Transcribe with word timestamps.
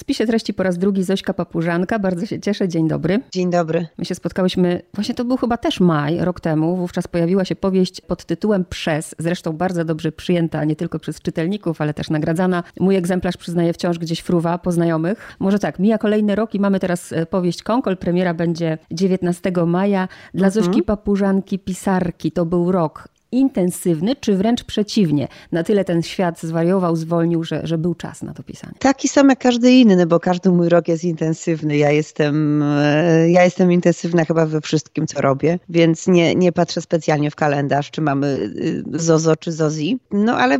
spisie 0.00 0.26
treści 0.26 0.54
po 0.54 0.62
raz 0.62 0.78
drugi 0.78 1.04
Zośka 1.04 1.34
Papużanka. 1.34 1.98
Bardzo 1.98 2.26
się 2.26 2.40
cieszę. 2.40 2.68
Dzień 2.68 2.88
dobry. 2.88 3.20
Dzień 3.32 3.50
dobry. 3.50 3.86
My 3.98 4.04
się 4.04 4.14
spotkałyśmy, 4.14 4.82
właśnie 4.94 5.14
to 5.14 5.24
był 5.24 5.36
chyba 5.36 5.56
też 5.56 5.80
maj, 5.80 6.18
rok 6.18 6.40
temu. 6.40 6.76
Wówczas 6.76 7.08
pojawiła 7.08 7.44
się 7.44 7.56
powieść 7.56 8.00
pod 8.00 8.24
tytułem 8.24 8.64
Przez, 8.70 9.14
zresztą 9.18 9.52
bardzo 9.52 9.84
dobrze 9.84 10.12
przyjęta 10.12 10.64
nie 10.64 10.76
tylko 10.76 10.98
przez 10.98 11.20
czytelników, 11.20 11.80
ale 11.80 11.94
też 11.94 12.10
nagradzana. 12.10 12.62
Mój 12.80 12.96
egzemplarz 12.96 13.36
przyznaje 13.36 13.72
wciąż 13.72 13.98
gdzieś 13.98 14.20
fruwa 14.20 14.58
po 14.58 14.72
znajomych. 14.72 15.36
Może 15.38 15.58
tak, 15.58 15.78
mija 15.78 15.98
kolejny 15.98 16.34
rok 16.34 16.54
i 16.54 16.60
mamy 16.60 16.80
teraz 16.80 17.12
e, 17.12 17.26
powieść 17.26 17.62
Konkol. 17.62 17.96
Premiera 17.96 18.34
będzie 18.34 18.78
19 18.90 19.52
maja. 19.66 20.08
Dla 20.34 20.46
mhm. 20.46 20.64
Zośki 20.64 20.82
Papużanki, 20.82 21.58
pisarki, 21.58 22.32
to 22.32 22.46
był 22.46 22.72
rok 22.72 23.08
intensywny, 23.32 24.16
czy 24.16 24.36
wręcz 24.36 24.64
przeciwnie? 24.64 25.28
Na 25.52 25.62
tyle 25.62 25.84
ten 25.84 26.02
świat 26.02 26.40
zwariował, 26.40 26.96
zwolnił, 26.96 27.44
że, 27.44 27.60
że 27.64 27.78
był 27.78 27.94
czas 27.94 28.22
na 28.22 28.34
to 28.34 28.42
pisanie. 28.42 28.74
Taki 28.78 29.08
sam 29.08 29.28
jak 29.28 29.38
każdy 29.38 29.72
inny, 29.72 29.96
no 29.96 30.06
bo 30.06 30.20
każdy 30.20 30.50
mój 30.50 30.68
rok 30.68 30.88
jest 30.88 31.04
intensywny. 31.04 31.76
Ja 31.76 31.90
jestem, 31.90 32.62
e, 32.62 33.30
ja 33.30 33.44
jestem 33.44 33.72
intensywna 33.72 34.24
chyba 34.24 34.46
we 34.46 34.60
wszystkim, 34.60 35.06
co 35.06 35.20
robię, 35.20 35.58
więc 35.68 36.06
nie, 36.06 36.34
nie 36.34 36.52
patrzę 36.52 36.80
specjalnie 36.80 37.30
w 37.30 37.36
kalendarz, 37.36 37.90
czy 37.90 38.00
mamy 38.00 38.50
e, 38.94 38.98
Zozo 38.98 39.36
czy 39.36 39.52
Zozi. 39.52 39.98
No 40.10 40.36
ale 40.36 40.58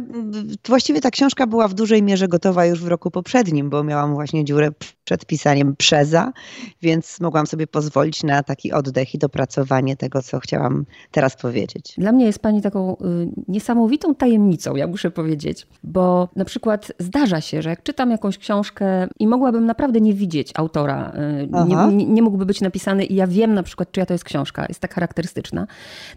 właściwie 0.66 1.00
ta 1.00 1.10
książka 1.10 1.46
była 1.46 1.68
w 1.68 1.74
dużej 1.74 2.02
mierze 2.02 2.28
gotowa 2.28 2.66
już 2.66 2.82
w 2.82 2.88
roku 2.88 3.10
poprzednim, 3.10 3.70
bo 3.70 3.84
miałam 3.84 4.14
właśnie 4.14 4.44
dziurę 4.44 4.70
przed 5.10 5.26
pisaniem 5.26 5.76
przeza, 5.76 6.32
więc 6.82 7.20
mogłam 7.20 7.46
sobie 7.46 7.66
pozwolić 7.66 8.22
na 8.22 8.42
taki 8.42 8.72
oddech 8.72 9.14
i 9.14 9.18
dopracowanie 9.18 9.96
tego, 9.96 10.22
co 10.22 10.40
chciałam 10.40 10.84
teraz 11.10 11.36
powiedzieć. 11.36 11.94
Dla 11.98 12.12
mnie 12.12 12.26
jest 12.26 12.38
pani 12.38 12.62
taką 12.62 12.96
y, 12.96 12.96
niesamowitą 13.48 14.14
tajemnicą, 14.14 14.76
ja 14.76 14.86
muszę 14.86 15.10
powiedzieć, 15.10 15.66
bo 15.84 16.28
na 16.36 16.44
przykład 16.44 16.92
zdarza 16.98 17.40
się, 17.40 17.62
że 17.62 17.70
jak 17.70 17.82
czytam 17.82 18.10
jakąś 18.10 18.38
książkę 18.38 19.08
i 19.18 19.26
mogłabym 19.26 19.66
naprawdę 19.66 20.00
nie 20.00 20.14
widzieć 20.14 20.52
autora, 20.54 21.12
y, 21.42 21.94
nie, 21.94 22.06
nie, 22.06 22.22
mógłby 22.22 22.46
być 22.46 22.60
napisany 22.60 23.04
i 23.04 23.14
ja 23.14 23.26
wiem 23.26 23.54
na 23.54 23.62
przykład, 23.62 23.92
czyja 23.92 24.06
to 24.06 24.14
jest 24.14 24.24
książka, 24.24 24.66
jest 24.68 24.80
tak 24.80 24.94
charakterystyczna, 24.94 25.66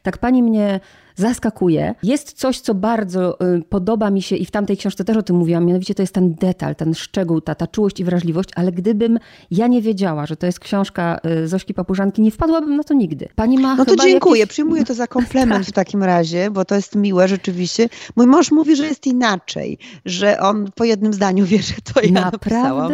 tak 0.03 0.17
pani 0.17 0.43
mnie 0.43 0.79
zaskakuje. 1.15 1.95
Jest 2.03 2.33
coś, 2.33 2.59
co 2.59 2.75
bardzo 2.75 3.39
y, 3.41 3.63
podoba 3.69 4.09
mi 4.09 4.21
się 4.21 4.35
i 4.35 4.45
w 4.45 4.51
tamtej 4.51 4.77
książce 4.77 5.03
też 5.03 5.17
o 5.17 5.23
tym 5.23 5.35
mówiłam, 5.35 5.65
mianowicie 5.65 5.95
to 5.95 6.03
jest 6.03 6.13
ten 6.13 6.33
detal, 6.33 6.75
ten 6.75 6.93
szczegół, 6.93 7.41
ta, 7.41 7.55
ta 7.55 7.67
czułość 7.67 7.99
i 7.99 8.03
wrażliwość, 8.03 8.49
ale 8.55 8.71
gdybym 8.71 9.19
ja 9.51 9.67
nie 9.67 9.81
wiedziała, 9.81 10.25
że 10.25 10.35
to 10.35 10.45
jest 10.45 10.59
książka 10.59 11.19
y, 11.43 11.47
Zośki 11.47 11.73
Papużanki, 11.73 12.21
nie 12.21 12.31
wpadłabym 12.31 12.77
na 12.77 12.83
to 12.83 12.93
nigdy. 12.93 13.29
Pani 13.35 13.57
ma 13.57 13.75
No 13.75 13.85
to 13.85 13.95
dziękuję, 13.95 14.39
jakieś... 14.39 14.53
przyjmuję 14.53 14.85
to 14.85 14.93
za 14.93 15.07
komplement 15.07 15.59
tak. 15.65 15.67
w 15.67 15.71
takim 15.71 16.03
razie, 16.03 16.51
bo 16.51 16.65
to 16.65 16.75
jest 16.75 16.95
miłe 16.95 17.27
rzeczywiście. 17.27 17.89
Mój 18.15 18.27
mąż 18.27 18.51
mówi, 18.51 18.75
że 18.75 18.85
jest 18.85 19.07
inaczej, 19.07 19.77
że 20.05 20.39
on 20.39 20.71
po 20.75 20.83
jednym 20.83 21.13
zdaniu 21.13 21.45
wie, 21.45 21.61
że 21.61 21.73
to 21.93 22.01
ja 22.01 22.11
Naprawdę? 22.11 22.33
napisałam, 22.33 22.91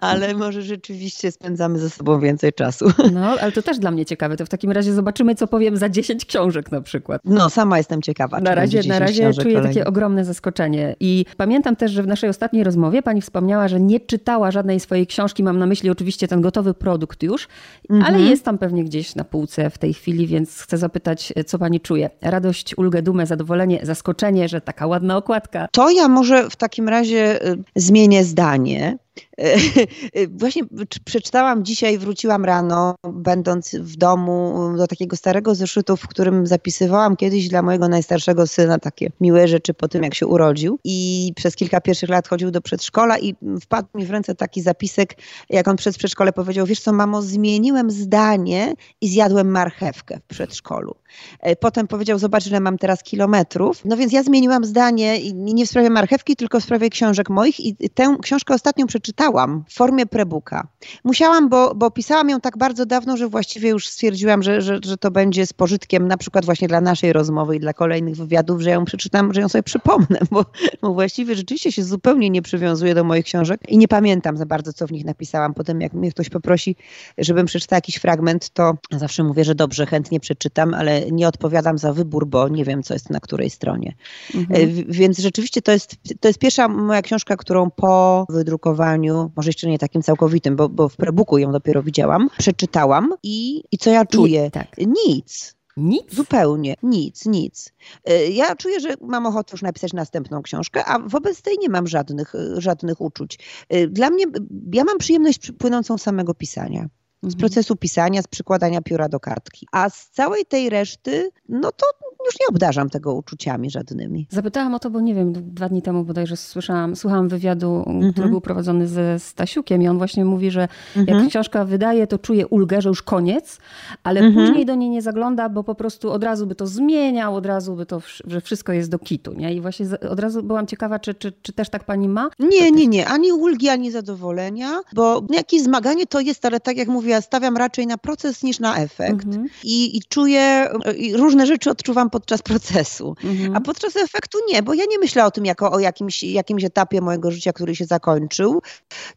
ale 0.00 0.34
może 0.34 0.62
rzeczywiście 0.62 1.32
spędzamy 1.32 1.78
ze 1.78 1.90
sobą 1.90 2.20
więcej 2.20 2.52
czasu. 2.52 2.92
No, 3.12 3.36
ale 3.40 3.52
to 3.52 3.62
też 3.62 3.78
dla 3.78 3.90
mnie 3.90 4.06
ciekawe. 4.06 4.36
To 4.36 4.46
w 4.46 4.48
takim 4.48 4.70
razie 4.70 4.92
zobaczymy, 4.92 5.34
co 5.34 5.46
powiem 5.46 5.76
za 5.76 5.88
10 5.88 6.24
książek 6.24 6.72
na 6.72 6.80
przykład. 6.80 7.22
No, 7.24 7.50
sama 7.60 7.78
jestem 7.78 8.02
ciekawa. 8.02 8.40
Na 8.40 8.54
razie, 8.54 8.80
na 8.88 8.98
razie 8.98 9.34
czuję 9.34 9.60
takie 9.62 9.84
ogromne 9.84 10.24
zaskoczenie. 10.24 10.96
I 11.00 11.24
pamiętam 11.36 11.76
też, 11.76 11.92
że 11.92 12.02
w 12.02 12.06
naszej 12.06 12.30
ostatniej 12.30 12.64
rozmowie 12.64 13.02
pani 13.02 13.20
wspomniała, 13.20 13.68
że 13.68 13.80
nie 13.80 14.00
czytała 14.00 14.50
żadnej 14.50 14.80
swojej 14.80 15.06
książki. 15.06 15.42
Mam 15.42 15.58
na 15.58 15.66
myśli 15.66 15.90
oczywiście 15.90 16.28
ten 16.28 16.40
gotowy 16.40 16.74
produkt 16.74 17.22
już, 17.22 17.48
mhm. 17.90 18.14
ale 18.14 18.24
jest 18.24 18.44
tam 18.44 18.58
pewnie 18.58 18.84
gdzieś 18.84 19.14
na 19.14 19.24
półce 19.24 19.70
w 19.70 19.78
tej 19.78 19.94
chwili, 19.94 20.26
więc 20.26 20.60
chcę 20.60 20.78
zapytać, 20.78 21.32
co 21.46 21.58
pani 21.58 21.80
czuje? 21.80 22.10
Radość, 22.22 22.78
ulgę, 22.78 23.02
dumę, 23.02 23.26
zadowolenie, 23.26 23.80
zaskoczenie, 23.82 24.48
że 24.48 24.60
taka 24.60 24.86
ładna 24.86 25.16
okładka. 25.16 25.68
To 25.72 25.90
ja 25.90 26.08
może 26.08 26.50
w 26.50 26.56
takim 26.56 26.88
razie 26.88 27.46
y, 27.48 27.56
zmienię 27.76 28.24
zdanie. 28.24 28.98
Właśnie 30.40 30.62
przeczytałam 31.04 31.64
dzisiaj, 31.64 31.98
wróciłam 31.98 32.44
rano, 32.44 32.94
będąc 33.12 33.74
w 33.74 33.96
domu 33.96 34.54
do 34.76 34.86
takiego 34.86 35.16
starego 35.16 35.54
zeszytu, 35.54 35.96
w 35.96 36.08
którym 36.08 36.46
zapisywałam 36.46 37.16
kiedyś 37.16 37.48
dla 37.48 37.62
mojego 37.62 37.88
najstarszego 37.88 38.46
syna 38.46 38.78
takie 38.78 39.10
miłe 39.20 39.48
rzeczy 39.48 39.74
po 39.74 39.88
tym, 39.88 40.02
jak 40.02 40.14
się 40.14 40.26
urodził. 40.26 40.78
I 40.84 41.32
przez 41.36 41.56
kilka 41.56 41.80
pierwszych 41.80 42.10
lat 42.10 42.28
chodził 42.28 42.50
do 42.50 42.60
przedszkola 42.60 43.18
i 43.18 43.34
wpadł 43.62 43.88
mi 43.94 44.06
w 44.06 44.10
ręce 44.10 44.34
taki 44.34 44.62
zapisek, 44.62 45.16
jak 45.50 45.68
on 45.68 45.76
przed 45.76 45.98
przedszkole 45.98 46.32
powiedział, 46.32 46.66
wiesz 46.66 46.80
co 46.80 46.92
mamo, 46.92 47.22
zmieniłem 47.22 47.90
zdanie 47.90 48.74
i 49.00 49.08
zjadłem 49.08 49.50
marchewkę 49.50 50.18
w 50.18 50.26
przedszkolu. 50.26 50.99
E, 51.40 51.56
potem 51.56 51.86
powiedział, 51.88 52.18
zobacz, 52.18 52.46
ile 52.46 52.60
mam 52.60 52.78
teraz 52.78 53.02
kilometrów. 53.02 53.84
No 53.84 53.96
więc 53.96 54.12
ja 54.12 54.22
zmieniłam 54.22 54.64
zdanie 54.64 55.32
nie 55.34 55.66
w 55.66 55.68
sprawie 55.68 55.90
marchewki, 55.90 56.36
tylko 56.36 56.60
w 56.60 56.64
sprawie 56.64 56.90
książek 56.90 57.30
moich 57.30 57.60
i 57.60 57.76
tę 57.94 58.16
książkę 58.22 58.54
ostatnią 58.54 58.86
przeczytałam 58.86 59.64
w 59.68 59.74
formie 59.74 60.06
prebuka. 60.06 60.68
Musiałam, 61.04 61.48
bo, 61.48 61.74
bo 61.74 61.90
pisałam 61.90 62.30
ją 62.30 62.40
tak 62.40 62.58
bardzo 62.58 62.86
dawno, 62.86 63.16
że 63.16 63.28
właściwie 63.28 63.68
już 63.68 63.88
stwierdziłam, 63.88 64.42
że, 64.42 64.60
że, 64.60 64.78
że 64.84 64.96
to 64.96 65.10
będzie 65.10 65.46
z 65.46 65.52
pożytkiem 65.52 66.08
na 66.08 66.16
przykład 66.16 66.44
właśnie 66.44 66.68
dla 66.68 66.80
naszej 66.80 67.12
rozmowy 67.12 67.56
i 67.56 67.60
dla 67.60 67.72
kolejnych 67.72 68.16
wywiadów, 68.16 68.60
że 68.60 68.70
ją 68.70 68.84
przeczytam, 68.84 69.34
że 69.34 69.40
ją 69.40 69.48
sobie 69.48 69.62
przypomnę, 69.62 70.18
bo, 70.30 70.44
bo 70.82 70.94
właściwie 70.94 71.34
rzeczywiście 71.34 71.72
się 71.72 71.84
zupełnie 71.84 72.30
nie 72.30 72.42
przywiązuję 72.42 72.94
do 72.94 73.04
moich 73.04 73.24
książek 73.24 73.60
i 73.68 73.78
nie 73.78 73.88
pamiętam 73.88 74.36
za 74.36 74.46
bardzo, 74.46 74.72
co 74.72 74.86
w 74.86 74.92
nich 74.92 75.04
napisałam. 75.04 75.54
Potem 75.54 75.80
jak 75.80 75.92
mnie 75.92 76.10
ktoś 76.10 76.28
poprosi, 76.28 76.76
żebym 77.18 77.46
przeczytała 77.46 77.76
jakiś 77.76 77.96
fragment, 77.96 78.50
to 78.50 78.74
zawsze 78.90 79.24
mówię, 79.24 79.44
że 79.44 79.54
dobrze, 79.54 79.86
chętnie 79.86 80.20
przeczytam, 80.20 80.74
ale 80.74 80.99
nie 81.12 81.28
odpowiadam 81.28 81.78
za 81.78 81.92
wybór, 81.92 82.26
bo 82.26 82.48
nie 82.48 82.64
wiem, 82.64 82.82
co 82.82 82.94
jest 82.94 83.10
na 83.10 83.20
której 83.20 83.50
stronie. 83.50 83.94
Mhm. 84.34 84.62
E, 84.62 84.66
więc 84.88 85.18
rzeczywiście 85.18 85.62
to 85.62 85.72
jest, 85.72 85.96
to 86.20 86.28
jest 86.28 86.38
pierwsza 86.38 86.68
moja 86.68 87.02
książka, 87.02 87.36
którą 87.36 87.70
po 87.70 88.26
wydrukowaniu, 88.28 89.30
może 89.36 89.48
jeszcze 89.48 89.68
nie 89.68 89.78
takim 89.78 90.02
całkowitym, 90.02 90.56
bo, 90.56 90.68
bo 90.68 90.88
w 90.88 90.96
prebuku 90.96 91.38
ją 91.38 91.52
dopiero 91.52 91.82
widziałam, 91.82 92.28
przeczytałam 92.38 93.14
i, 93.22 93.62
i 93.72 93.78
co 93.78 93.90
ja 93.90 94.06
czuję? 94.06 94.46
I, 94.46 94.50
tak. 94.50 94.66
Nic. 94.78 95.60
Nic? 95.76 96.14
Zupełnie, 96.14 96.76
nic, 96.82 97.26
nic. 97.26 97.72
E, 98.04 98.26
ja 98.26 98.56
czuję, 98.56 98.80
że 98.80 98.94
mam 99.00 99.26
ochotę 99.26 99.48
już 99.52 99.62
napisać 99.62 99.92
następną 99.92 100.42
książkę, 100.42 100.84
a 100.84 100.98
wobec 100.98 101.42
tej 101.42 101.58
nie 101.58 101.68
mam 101.68 101.86
żadnych, 101.86 102.32
żadnych 102.56 103.00
uczuć. 103.00 103.38
E, 103.68 103.86
dla 103.86 104.10
mnie, 104.10 104.24
ja 104.72 104.84
mam 104.84 104.98
przyjemność 104.98 105.52
płynącą 105.52 105.98
z 105.98 106.02
samego 106.02 106.34
pisania 106.34 106.88
z 107.22 107.24
mhm. 107.24 107.38
procesu 107.40 107.76
pisania, 107.76 108.22
z 108.22 108.26
przykładania 108.26 108.82
pióra 108.82 109.08
do 109.08 109.20
kartki. 109.20 109.66
A 109.72 109.90
z 109.90 110.10
całej 110.10 110.46
tej 110.46 110.70
reszty, 110.70 111.30
no 111.48 111.72
to 111.72 111.86
już 112.26 112.40
nie 112.40 112.46
obdarzam 112.46 112.90
tego 112.90 113.14
uczuciami 113.14 113.70
żadnymi. 113.70 114.26
Zapytałam 114.30 114.74
o 114.74 114.78
to, 114.78 114.90
bo 114.90 115.00
nie 115.00 115.14
wiem, 115.14 115.32
dwa 115.32 115.68
dni 115.68 115.82
temu 115.82 116.04
bodajże 116.04 116.36
słyszałam, 116.36 116.96
słuchałam 116.96 117.28
wywiadu, 117.28 117.84
mhm. 117.86 118.12
który 118.12 118.28
był 118.28 118.40
prowadzony 118.40 118.88
ze 118.88 119.18
Stasiukiem 119.18 119.82
i 119.82 119.88
on 119.88 119.98
właśnie 119.98 120.24
mówi, 120.24 120.50
że 120.50 120.68
mhm. 120.96 121.18
jak 121.18 121.28
książka 121.28 121.64
wydaje, 121.64 122.06
to 122.06 122.18
czuje 122.18 122.46
ulgę, 122.46 122.82
że 122.82 122.88
już 122.88 123.02
koniec, 123.02 123.58
ale 124.02 124.20
mhm. 124.20 124.46
później 124.46 124.66
do 124.66 124.74
niej 124.74 124.90
nie 124.90 125.02
zagląda, 125.02 125.48
bo 125.48 125.64
po 125.64 125.74
prostu 125.74 126.10
od 126.10 126.24
razu 126.24 126.46
by 126.46 126.54
to 126.54 126.66
zmieniał, 126.66 127.34
od 127.34 127.46
razu 127.46 127.76
by 127.76 127.86
to, 127.86 128.02
że 128.24 128.40
wszystko 128.40 128.72
jest 128.72 128.90
do 128.90 128.98
kitu, 128.98 129.32
nie? 129.32 129.54
I 129.54 129.60
właśnie 129.60 129.86
od 130.10 130.20
razu 130.20 130.42
byłam 130.42 130.66
ciekawa, 130.66 130.98
czy, 130.98 131.14
czy, 131.14 131.32
czy 131.42 131.52
też 131.52 131.68
tak 131.68 131.84
pani 131.84 132.08
ma? 132.08 132.30
Nie, 132.38 132.70
nie, 132.70 132.86
nie, 132.86 133.08
ani 133.08 133.32
ulgi, 133.32 133.68
ani 133.68 133.90
zadowolenia, 133.90 134.80
bo 134.94 135.22
jakieś 135.30 135.62
zmaganie 135.62 136.06
to 136.06 136.20
jest, 136.20 136.44
ale 136.44 136.60
tak 136.60 136.76
jak 136.76 136.88
mówię, 136.88 137.09
stawiam 137.20 137.56
raczej 137.56 137.86
na 137.86 137.98
proces 137.98 138.42
niż 138.42 138.60
na 138.60 138.78
efekt 138.78 139.26
mhm. 139.26 139.46
I, 139.64 139.96
i 139.96 140.00
czuję, 140.08 140.68
i 140.96 141.16
różne 141.16 141.46
rzeczy 141.46 141.70
odczuwam 141.70 142.10
podczas 142.10 142.42
procesu. 142.42 143.14
Mhm. 143.24 143.56
A 143.56 143.60
podczas 143.60 143.96
efektu 143.96 144.38
nie, 144.48 144.62
bo 144.62 144.74
ja 144.74 144.84
nie 144.90 144.98
myślę 144.98 145.24
o 145.24 145.30
tym 145.30 145.44
jako 145.44 145.72
o 145.72 145.78
jakimś, 145.78 146.22
jakimś 146.22 146.64
etapie 146.64 147.00
mojego 147.00 147.30
życia, 147.30 147.52
który 147.52 147.76
się 147.76 147.84
zakończył, 147.84 148.62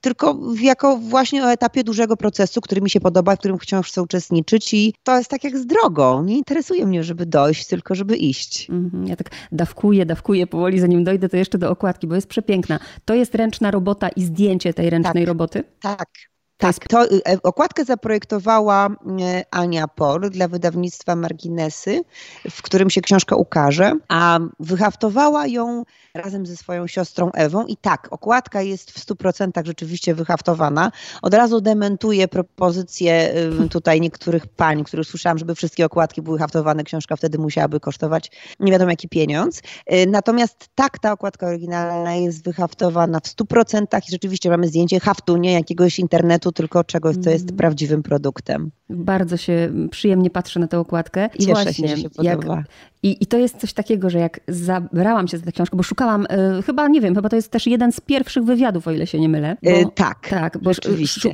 tylko 0.02 0.40
jako 0.62 0.98
właśnie 0.98 1.44
o 1.44 1.52
etapie 1.52 1.84
dużego 1.84 2.18
procesu, 2.18 2.62
który 2.62 2.82
mi 2.82 2.90
się 2.90 3.00
podoba, 3.00 3.36
w 3.36 3.40
którym 3.40 3.59
wciąż 3.59 3.88
chcę 3.88 4.02
uczestniczyć 4.02 4.74
i 4.74 4.94
to 5.03 5.18
jest 5.18 5.30
tak 5.30 5.44
jak 5.44 5.58
z 5.58 5.66
drogą. 5.66 6.24
Nie 6.24 6.38
interesuje 6.38 6.86
mnie, 6.86 7.03
żeby 7.03 7.26
dojść, 7.26 7.68
tylko 7.68 7.96
żeby 7.96 8.18
iść. 8.18 8.70
Mhm. 8.70 9.08
Ja 9.08 9.16
tak 9.16 9.30
dawkuję, 9.52 10.06
dawkuję 10.06 10.48
powoli, 10.48 10.80
zanim 10.80 11.03
dojdę, 11.03 11.30
to 11.30 11.38
jeszcze 11.38 11.58
do 11.58 11.70
okładki, 11.70 12.08
bo 12.08 12.16
jest 12.16 12.28
przepiękna. 12.28 12.80
To 13.06 13.14
jest 13.14 13.36
ręczna 13.36 13.72
robota 13.72 14.09
i 14.09 14.24
zdjęcie 14.24 14.74
tej 14.74 14.90
ręcznej 14.90 15.24
tak, 15.24 15.28
roboty? 15.28 15.64
Tak, 15.82 16.09
tak, 16.64 16.88
to 16.88 17.06
y, 17.06 17.22
e, 17.28 17.38
okładkę 17.44 17.86
zaprojektowała 17.86 18.88
y, 18.88 18.94
Ania 19.52 19.88
Por 19.88 20.30
dla 20.30 20.48
wydawnictwa 20.48 21.16
Marginesy, 21.16 22.04
w 22.50 22.62
którym 22.62 22.90
się 22.90 23.02
książka 23.02 23.36
ukaże, 23.36 23.94
a 24.08 24.40
wyhaftowała 24.60 25.48
ją 25.48 25.84
razem 26.14 26.46
ze 26.46 26.58
swoją 26.58 26.88
siostrą 26.88 27.32
Ewą. 27.32 27.66
I 27.66 27.78
tak, 27.78 28.08
okładka 28.12 28.62
jest 28.62 28.92
w 28.92 29.06
100% 29.06 29.66
rzeczywiście 29.66 30.16
wyhaftowana. 30.16 30.92
Od 31.22 31.34
razu 31.34 31.62
dementuję 31.62 32.28
propozycję 32.28 33.34
y, 33.66 33.70
tutaj 33.70 34.02
niektórych 34.02 34.48
pań, 34.48 34.84
których 34.84 35.08
słyszałam, 35.08 35.38
żeby 35.38 35.56
wszystkie 35.56 35.86
okładki 35.86 36.22
były 36.22 36.40
haftowane. 36.40 36.84
Książka 36.84 37.16
wtedy 37.16 37.38
musiałaby 37.38 37.80
kosztować 37.80 38.32
nie 38.60 38.72
wiadomo 38.72 38.92
jaki 38.92 39.10
pieniądz. 39.10 39.62
Natomiast 40.08 40.70
tak, 40.76 41.00
ta 41.00 41.12
okładka 41.12 41.48
oryginalna 41.48 42.16
jest 42.16 42.44
wyhaftowana 42.44 43.20
w 43.20 43.24
100% 43.24 44.08
i 44.08 44.12
rzeczywiście 44.12 44.50
mamy 44.50 44.68
zdjęcie 44.68 45.00
haftu, 45.00 45.38
nie 45.38 45.54
jakiegoś 45.54 46.00
internetu, 46.00 46.53
tylko 46.53 46.84
czegoś, 46.84 47.17
co 47.17 47.29
jest 47.29 47.46
mm. 47.46 47.58
prawdziwym 47.58 48.03
produktem. 48.03 48.72
Bardzo 48.90 49.38
się 49.38 49.72
przyjemnie 49.91 50.29
patrzę 50.29 50.59
na 50.59 50.67
tę 50.67 50.79
okładkę. 50.79 51.29
I 51.35 51.38
Cieszę 51.38 51.52
właśnie, 51.52 51.88
się, 51.88 51.96
że 51.96 52.02
się 52.02 52.09
podoba. 52.09 52.55
Jak, 52.55 52.66
i, 53.03 53.17
I 53.20 53.26
to 53.26 53.38
jest 53.38 53.58
coś 53.58 53.73
takiego, 53.73 54.09
że 54.09 54.20
jak 54.20 54.40
zabrałam 54.47 55.28
się 55.28 55.38
za 55.38 55.46
tę 55.46 55.52
książkę, 55.52 55.78
bo 55.78 55.84
szukałam, 55.84 56.26
y, 56.59 56.61
chyba 56.61 56.88
nie 56.88 57.02
wiem, 57.02 57.16
chyba 57.16 57.29
to 57.29 57.35
jest 57.35 57.52
też 57.52 57.67
jeden 57.67 57.91
z 57.91 58.00
pierwszych 58.00 58.44
wywiadów, 58.44 58.88
o 58.88 58.91
ile 58.91 59.08
się 59.08 59.20
nie 59.20 59.29
mylę. 59.29 59.58
Bo, 59.64 59.70
y, 59.70 59.85
tak, 59.96 60.29
tak, 60.29 60.58
bo 60.61 60.72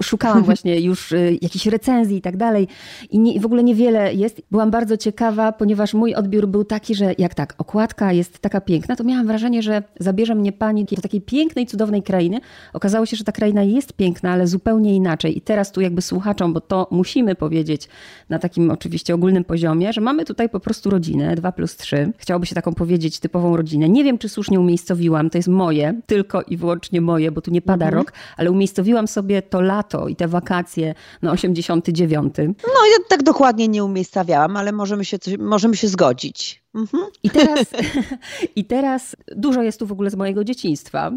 szukałam 0.03 0.43
właśnie 0.43 0.79
już 0.79 1.11
y, 1.11 1.37
jakichś 1.41 1.65
recenzji 1.65 2.17
i 2.17 2.21
tak 2.21 2.37
dalej. 2.37 2.67
I, 3.09 3.19
nie, 3.19 3.39
w 3.39 3.45
ogóle 3.45 3.63
niewiele 3.63 4.13
jest. 4.13 4.41
Byłam 4.51 4.71
bardzo 4.71 4.97
ciekawa, 4.97 5.51
ponieważ 5.51 5.93
mój 5.93 6.15
odbiór 6.15 6.47
był 6.47 6.63
taki, 6.63 6.95
że 6.95 7.13
jak 7.17 7.33
tak, 7.33 7.53
okładka 7.57 8.13
jest 8.13 8.39
taka 8.39 8.61
piękna, 8.61 8.95
to 8.95 9.03
miałam 9.03 9.27
wrażenie, 9.27 9.63
że 9.63 9.83
zabierze 9.99 10.35
mnie 10.35 10.51
pani 10.51 10.85
do 10.85 11.01
takiej 11.01 11.21
pięknej, 11.21 11.67
cudownej 11.67 12.03
krainy. 12.03 12.39
Okazało 12.73 13.05
się, 13.05 13.17
że 13.17 13.23
ta 13.23 13.31
kraina 13.31 13.63
jest 13.63 13.93
piękna, 13.93 14.31
ale 14.31 14.47
zupełnie 14.47 14.95
inaczej. 14.95 15.08
I 15.29 15.41
teraz 15.41 15.71
tu 15.71 15.81
jakby 15.81 16.01
słuchaczom, 16.01 16.53
bo 16.53 16.61
to 16.61 16.87
musimy 16.91 17.35
powiedzieć 17.35 17.87
na 18.29 18.39
takim 18.39 18.71
oczywiście 18.71 19.15
ogólnym 19.15 19.43
poziomie, 19.43 19.93
że 19.93 20.01
mamy 20.01 20.25
tutaj 20.25 20.49
po 20.49 20.59
prostu 20.59 20.89
rodzinę, 20.89 21.35
dwa 21.35 21.51
plus 21.51 21.77
trzy. 21.77 22.11
Chciałoby 22.17 22.45
się 22.45 22.55
taką 22.55 22.73
powiedzieć 22.73 23.19
typową 23.19 23.57
rodzinę. 23.57 23.89
Nie 23.89 24.03
wiem, 24.03 24.17
czy 24.17 24.29
słusznie 24.29 24.59
umiejscowiłam, 24.59 25.29
to 25.29 25.37
jest 25.37 25.47
moje, 25.47 26.01
tylko 26.05 26.41
i 26.41 26.57
wyłącznie 26.57 27.01
moje, 27.01 27.31
bo 27.31 27.41
tu 27.41 27.51
nie 27.51 27.61
pada 27.61 27.85
mhm. 27.85 28.03
rok, 28.03 28.13
ale 28.37 28.51
umiejscowiłam 28.51 29.07
sobie 29.07 29.41
to 29.41 29.61
lato 29.61 30.07
i 30.07 30.15
te 30.15 30.27
wakacje 30.27 30.95
na 31.21 31.31
89. 31.31 32.35
No 32.37 32.85
ja 32.91 32.97
tak 33.09 33.23
dokładnie 33.23 33.67
nie 33.67 33.83
umiejscawiałam, 33.83 34.57
ale 34.57 34.71
możemy 34.71 35.05
się, 35.05 35.19
coś, 35.19 35.37
możemy 35.37 35.75
się 35.75 35.87
zgodzić. 35.87 36.58
Mhm. 36.75 37.03
I, 37.23 37.29
teraz, 37.29 37.65
I 38.55 38.65
teraz 38.65 39.15
dużo 39.35 39.63
jest 39.63 39.79
tu 39.79 39.85
w 39.85 39.91
ogóle 39.91 40.09
z 40.09 40.15
mojego 40.15 40.43
dzieciństwa, 40.43 41.11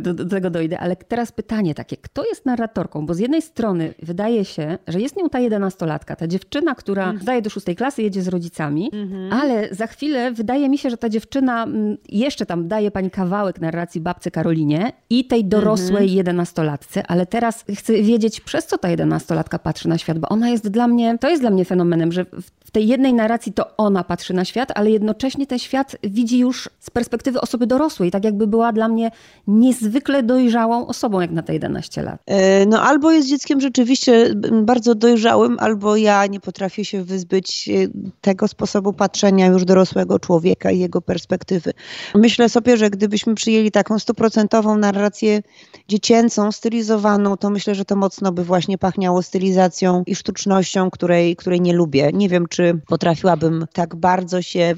do, 0.00 0.14
do, 0.14 0.24
tego 0.24 0.50
dojdę, 0.50 0.78
ale 0.78 0.96
teraz 0.96 1.32
pytanie 1.32 1.74
takie, 1.74 1.96
kto 1.96 2.24
jest 2.24 2.46
narratorką? 2.46 3.06
Bo 3.06 3.14
z 3.14 3.18
jednej 3.18 3.42
strony 3.42 3.94
wydaje 4.02 4.44
się, 4.44 4.78
że 4.86 5.00
jest 5.00 5.16
nią 5.16 5.28
ta 5.28 5.40
jedenastolatka, 5.40 6.16
ta 6.16 6.26
dziewczyna, 6.26 6.74
która 6.74 7.04
mhm. 7.04 7.24
daje 7.24 7.42
do 7.42 7.50
szóstej 7.50 7.76
klasy, 7.76 8.02
jedzie 8.02 8.22
z 8.22 8.28
rodzicami, 8.28 8.90
mhm. 8.92 9.32
ale 9.32 9.74
za 9.74 9.86
chwilę 9.86 10.32
wydaje 10.32 10.68
mi 10.68 10.78
się, 10.78 10.90
że 10.90 10.96
ta 10.96 11.08
dziewczyna 11.08 11.62
mm, 11.62 11.96
jeszcze 12.08 12.46
tam 12.46 12.68
daje 12.68 12.90
pani 12.90 13.10
kawałek 13.10 13.60
narracji 13.60 14.00
babce 14.00 14.30
Karolinie 14.30 14.92
i 15.10 15.24
tej 15.24 15.44
dorosłej 15.44 16.02
mhm. 16.02 16.16
jedenastolatce, 16.16 17.06
ale 17.06 17.26
teraz 17.26 17.64
chcę 17.74 17.92
wiedzieć, 17.92 18.40
przez 18.40 18.66
co 18.66 18.78
ta 18.78 18.88
jedenastolatka 18.88 19.58
patrzy 19.58 19.88
na 19.88 19.98
świat, 19.98 20.18
bo 20.18 20.28
ona 20.28 20.48
jest 20.48 20.68
dla 20.68 20.88
mnie, 20.88 21.18
to 21.20 21.28
jest 21.28 21.42
dla 21.42 21.50
mnie 21.50 21.64
fenomenem, 21.64 22.12
że 22.12 22.24
w 22.64 22.70
tej 22.70 22.88
jednej 22.88 23.14
narracji 23.14 23.52
to 23.52 23.76
ona 23.76 24.04
patrzy 24.04 24.34
na 24.34 24.44
świat, 24.44 24.72
ale 24.74 24.93
jednocześnie 24.94 25.46
ten 25.46 25.58
świat 25.58 25.96
widzi 26.02 26.38
już 26.38 26.68
z 26.80 26.90
perspektywy 26.90 27.40
osoby 27.40 27.66
dorosłej, 27.66 28.10
tak 28.10 28.24
jakby 28.24 28.46
była 28.46 28.72
dla 28.72 28.88
mnie 28.88 29.10
niezwykle 29.46 30.22
dojrzałą 30.22 30.86
osobą, 30.86 31.20
jak 31.20 31.30
na 31.30 31.42
te 31.42 31.52
11 31.52 32.02
lat. 32.02 32.20
E, 32.26 32.66
no 32.66 32.82
albo 32.82 33.10
jest 33.10 33.28
dzieckiem 33.28 33.60
rzeczywiście 33.60 34.34
bardzo 34.52 34.94
dojrzałym, 34.94 35.56
albo 35.60 35.96
ja 35.96 36.26
nie 36.26 36.40
potrafię 36.40 36.84
się 36.84 37.04
wyzbyć 37.04 37.68
e, 37.68 37.72
tego 38.20 38.48
sposobu 38.48 38.92
patrzenia 38.92 39.46
już 39.46 39.64
dorosłego 39.64 40.18
człowieka 40.18 40.70
i 40.70 40.78
jego 40.78 41.00
perspektywy. 41.00 41.72
Myślę 42.14 42.48
sobie, 42.48 42.76
że 42.76 42.90
gdybyśmy 42.90 43.34
przyjęli 43.34 43.70
taką 43.70 43.98
stuprocentową 43.98 44.78
narrację 44.78 45.42
dziecięcą, 45.88 46.52
stylizowaną, 46.52 47.36
to 47.36 47.50
myślę, 47.50 47.74
że 47.74 47.84
to 47.84 47.96
mocno 47.96 48.32
by 48.32 48.44
właśnie 48.44 48.78
pachniało 48.78 49.22
stylizacją 49.22 50.02
i 50.06 50.14
sztucznością, 50.14 50.90
której, 50.90 51.36
której 51.36 51.60
nie 51.60 51.72
lubię. 51.72 52.10
Nie 52.12 52.28
wiem, 52.28 52.46
czy 52.48 52.80
potrafiłabym 52.88 53.66
tak 53.72 53.96
bardzo 53.96 54.42
się 54.42 54.74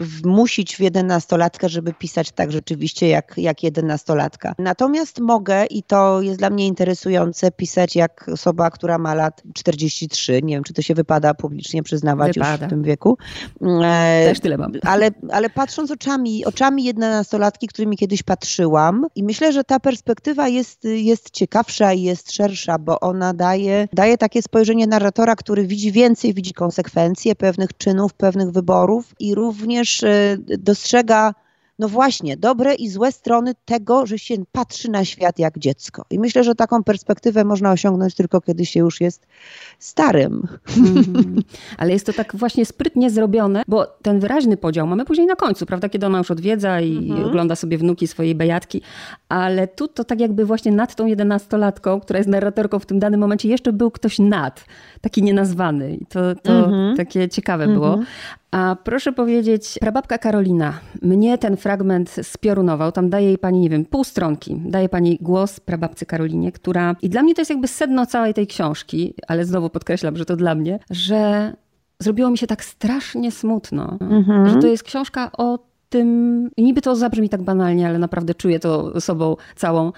wmusić 0.00 0.76
w 0.76 0.80
jedenastolatkę, 0.80 1.68
żeby 1.68 1.92
pisać 1.92 2.32
tak 2.32 2.52
rzeczywiście 2.52 3.08
jak, 3.08 3.34
jak 3.36 3.62
jedenastolatka. 3.62 4.54
Natomiast 4.58 5.20
mogę, 5.20 5.66
i 5.66 5.82
to 5.82 6.22
jest 6.22 6.38
dla 6.38 6.50
mnie 6.50 6.66
interesujące, 6.66 7.50
pisać 7.50 7.96
jak 7.96 8.28
osoba, 8.32 8.70
która 8.70 8.98
ma 8.98 9.14
lat 9.14 9.42
43. 9.54 10.40
Nie 10.42 10.54
wiem, 10.54 10.64
czy 10.64 10.74
to 10.74 10.82
się 10.82 10.94
wypada 10.94 11.34
publicznie 11.34 11.82
przyznawać 11.82 12.34
wypada. 12.34 12.52
już 12.52 12.66
w 12.66 12.70
tym 12.70 12.82
wieku. 12.82 13.18
E, 13.82 14.24
Też 14.28 14.40
tyle 14.40 14.58
mam. 14.58 14.72
Ale, 14.82 15.10
ale 15.30 15.50
patrząc 15.50 15.90
oczami, 15.90 16.44
oczami 16.44 16.84
jedenastolatki, 16.84 17.68
którymi 17.68 17.96
kiedyś 17.96 18.22
patrzyłam 18.22 19.06
i 19.14 19.24
myślę, 19.24 19.52
że 19.52 19.64
ta 19.64 19.80
perspektywa 19.80 20.48
jest, 20.48 20.84
jest 20.84 21.30
ciekawsza 21.30 21.92
i 21.92 22.02
jest 22.02 22.32
szersza, 22.32 22.78
bo 22.78 23.00
ona 23.00 23.34
daje, 23.34 23.88
daje 23.92 24.18
takie 24.18 24.42
spojrzenie 24.42 24.86
narratora, 24.86 25.36
który 25.36 25.66
widzi 25.66 25.92
więcej, 25.92 26.34
widzi 26.34 26.52
konsekwencje 26.52 27.34
pewnych 27.34 27.76
czynów, 27.76 28.14
pewnych 28.14 28.50
wyborów 28.50 29.14
i 29.20 29.34
również 29.34 29.47
e, 30.02 30.38
dostrzega 30.58 31.34
no 31.78 31.88
właśnie, 31.88 32.36
dobre 32.36 32.74
i 32.74 32.88
złe 32.88 33.12
strony 33.12 33.52
tego, 33.64 34.06
że 34.06 34.18
się 34.18 34.34
patrzy 34.52 34.90
na 34.90 35.04
świat 35.04 35.38
jak 35.38 35.58
dziecko. 35.58 36.04
I 36.10 36.18
myślę, 36.18 36.44
że 36.44 36.54
taką 36.54 36.84
perspektywę 36.84 37.44
można 37.44 37.72
osiągnąć 37.72 38.14
tylko 38.14 38.40
kiedy 38.40 38.66
się 38.66 38.80
już 38.80 39.00
jest 39.00 39.26
starym. 39.78 40.48
Mm, 40.76 41.42
ale 41.78 41.92
jest 41.92 42.06
to 42.06 42.12
tak 42.12 42.36
właśnie 42.36 42.66
sprytnie 42.66 43.10
zrobione, 43.10 43.62
bo 43.68 43.86
ten 43.86 44.20
wyraźny 44.20 44.56
podział 44.56 44.86
mamy 44.86 45.04
później 45.04 45.26
na 45.26 45.36
końcu, 45.36 45.66
prawda, 45.66 45.88
kiedy 45.88 46.06
ona 46.06 46.18
już 46.18 46.30
odwiedza 46.30 46.80
i 46.80 46.96
mhm. 46.96 47.24
ogląda 47.24 47.56
sobie 47.56 47.78
wnuki 47.78 48.06
swojej 48.06 48.34
bejatki, 48.34 48.82
ale 49.28 49.68
tu 49.68 49.88
to 49.88 50.04
tak 50.04 50.20
jakby 50.20 50.44
właśnie 50.44 50.72
nad 50.72 50.94
tą 50.94 51.06
jedenastolatką, 51.06 52.00
która 52.00 52.18
jest 52.18 52.30
narratorką 52.30 52.78
w 52.78 52.86
tym 52.86 52.98
danym 52.98 53.20
momencie, 53.20 53.48
jeszcze 53.48 53.72
był 53.72 53.90
ktoś 53.90 54.18
nad, 54.18 54.64
taki 55.00 55.22
nienazwany. 55.22 55.96
I 55.96 56.06
to, 56.06 56.34
to 56.34 56.52
mhm. 56.52 56.96
takie 56.96 57.28
ciekawe 57.28 57.66
było. 57.66 57.98
A 58.50 58.76
proszę 58.84 59.12
powiedzieć, 59.12 59.78
prababka 59.80 60.18
Karolina, 60.18 60.80
mnie 61.02 61.38
ten 61.38 61.56
fragment 61.56 62.10
spiorunował, 62.22 62.92
tam 62.92 63.10
daje 63.10 63.26
jej 63.26 63.38
pani, 63.38 63.60
nie 63.60 63.70
wiem, 63.70 63.84
pół 63.84 64.04
stronki, 64.04 64.56
daje 64.64 64.88
pani 64.88 65.18
głos 65.20 65.60
prababcy 65.60 66.06
Karolinie, 66.06 66.52
która, 66.52 66.96
i 67.02 67.08
dla 67.08 67.22
mnie 67.22 67.34
to 67.34 67.40
jest 67.40 67.50
jakby 67.50 67.68
sedno 67.68 68.06
całej 68.06 68.34
tej 68.34 68.46
książki, 68.46 69.14
ale 69.28 69.44
znowu 69.44 69.70
podkreślam, 69.70 70.16
że 70.16 70.24
to 70.24 70.36
dla 70.36 70.54
mnie, 70.54 70.78
że 70.90 71.52
zrobiło 72.00 72.30
mi 72.30 72.38
się 72.38 72.46
tak 72.46 72.64
strasznie 72.64 73.32
smutno, 73.32 73.98
mhm. 74.00 74.48
że 74.48 74.56
to 74.56 74.66
jest 74.66 74.82
książka 74.82 75.30
o 75.38 75.67
tym, 75.88 76.50
niby 76.58 76.82
to 76.82 76.96
zabrzmi 76.96 77.28
tak 77.28 77.42
banalnie, 77.42 77.88
ale 77.88 77.98
naprawdę 77.98 78.34
czuję 78.34 78.60
to 78.60 79.00
sobą 79.00 79.36
całą, 79.56 79.92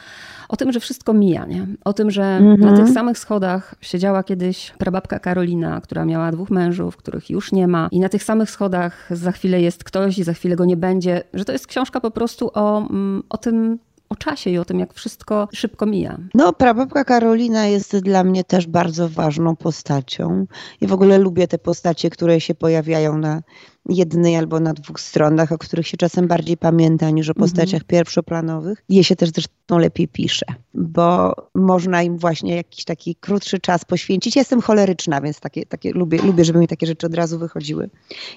o 0.49 0.57
tym, 0.57 0.73
że 0.73 0.81
wszystko 0.81 1.13
mija, 1.13 1.47
nie? 1.47 1.67
O 1.85 1.93
tym, 1.93 2.11
że 2.11 2.23
mhm. 2.23 2.61
na 2.61 2.77
tych 2.77 2.95
samych 2.95 3.19
schodach 3.19 3.75
siedziała 3.81 4.23
kiedyś 4.23 4.73
prababka 4.79 5.19
Karolina, 5.19 5.81
która 5.81 6.05
miała 6.05 6.33
dwóch 6.33 6.51
mężów, 6.51 6.97
których 6.97 7.31
już 7.31 7.53
nie 7.53 7.69
ma 7.69 7.89
i 7.93 8.01
na 8.01 8.09
tych 8.09 8.25
samych 8.25 8.51
schodach 8.51 9.09
za 9.11 9.33
chwilę 9.33 9.61
jest 9.61 9.85
ktoś 9.85 10.19
i 10.19 10.25
za 10.25 10.33
chwilę 10.33 10.57
go 10.57 10.65
nie 10.65 10.77
będzie, 10.77 11.23
że 11.35 11.45
to 11.45 11.53
jest 11.53 11.67
książka 11.67 12.01
po 12.01 12.11
prostu 12.11 12.51
o, 12.55 12.79
mm, 12.79 13.23
o 13.29 13.39
tym, 13.39 13.79
o 14.11 14.17
czasie 14.17 14.51
i 14.51 14.59
o 14.59 14.65
tym, 14.65 14.79
jak 14.79 14.95
wszystko 14.95 15.49
szybko 15.53 15.87
mija. 15.87 16.19
No, 16.35 16.53
prababka 16.53 17.05
Karolina 17.05 17.67
jest 17.67 17.97
dla 17.97 18.25
mnie 18.25 18.45
też 18.45 18.67
bardzo 18.67 19.09
ważną 19.09 19.57
postacią. 19.57 20.47
I 20.81 20.87
w 20.87 20.93
ogóle 20.93 21.19
lubię 21.19 21.49
te 21.49 21.59
postacie, 21.59 22.11
które 22.11 22.41
się 22.41 22.55
pojawiają 22.55 23.19
na 23.19 23.43
jednej 23.88 24.37
albo 24.37 24.61
na 24.61 24.75
dwóch 24.75 25.00
stronach, 25.00 25.53
o 25.53 25.59
których 25.59 25.87
się 25.87 25.97
czasem 25.97 26.29
bardziej 26.29 26.56
pamięta 26.56 27.11
niż 27.11 27.29
o 27.29 27.32
mhm. 27.32 27.49
postaciach 27.49 27.85
pierwszoplanowych. 27.85 28.85
Je 28.88 29.05
się 29.05 29.17
też 29.17 29.31
zresztą 29.31 29.79
lepiej 29.79 30.09
pisze, 30.09 30.47
bo 30.75 31.35
można 31.55 32.03
im 32.03 32.19
właśnie 32.19 32.56
jakiś 32.56 32.85
taki 32.85 33.15
krótszy 33.15 33.59
czas 33.59 33.85
poświęcić. 33.85 34.37
Ja 34.37 34.41
jestem 34.41 34.60
choleryczna, 34.60 35.20
więc 35.20 35.41
takie, 35.41 35.67
takie 35.67 35.93
lubię, 35.93 36.19
lubię, 36.22 36.44
żeby 36.44 36.58
mi 36.58 36.69
takie 36.69 36.87
rzeczy 36.87 37.06
od 37.06 37.15
razu 37.15 37.39
wychodziły. 37.39 37.91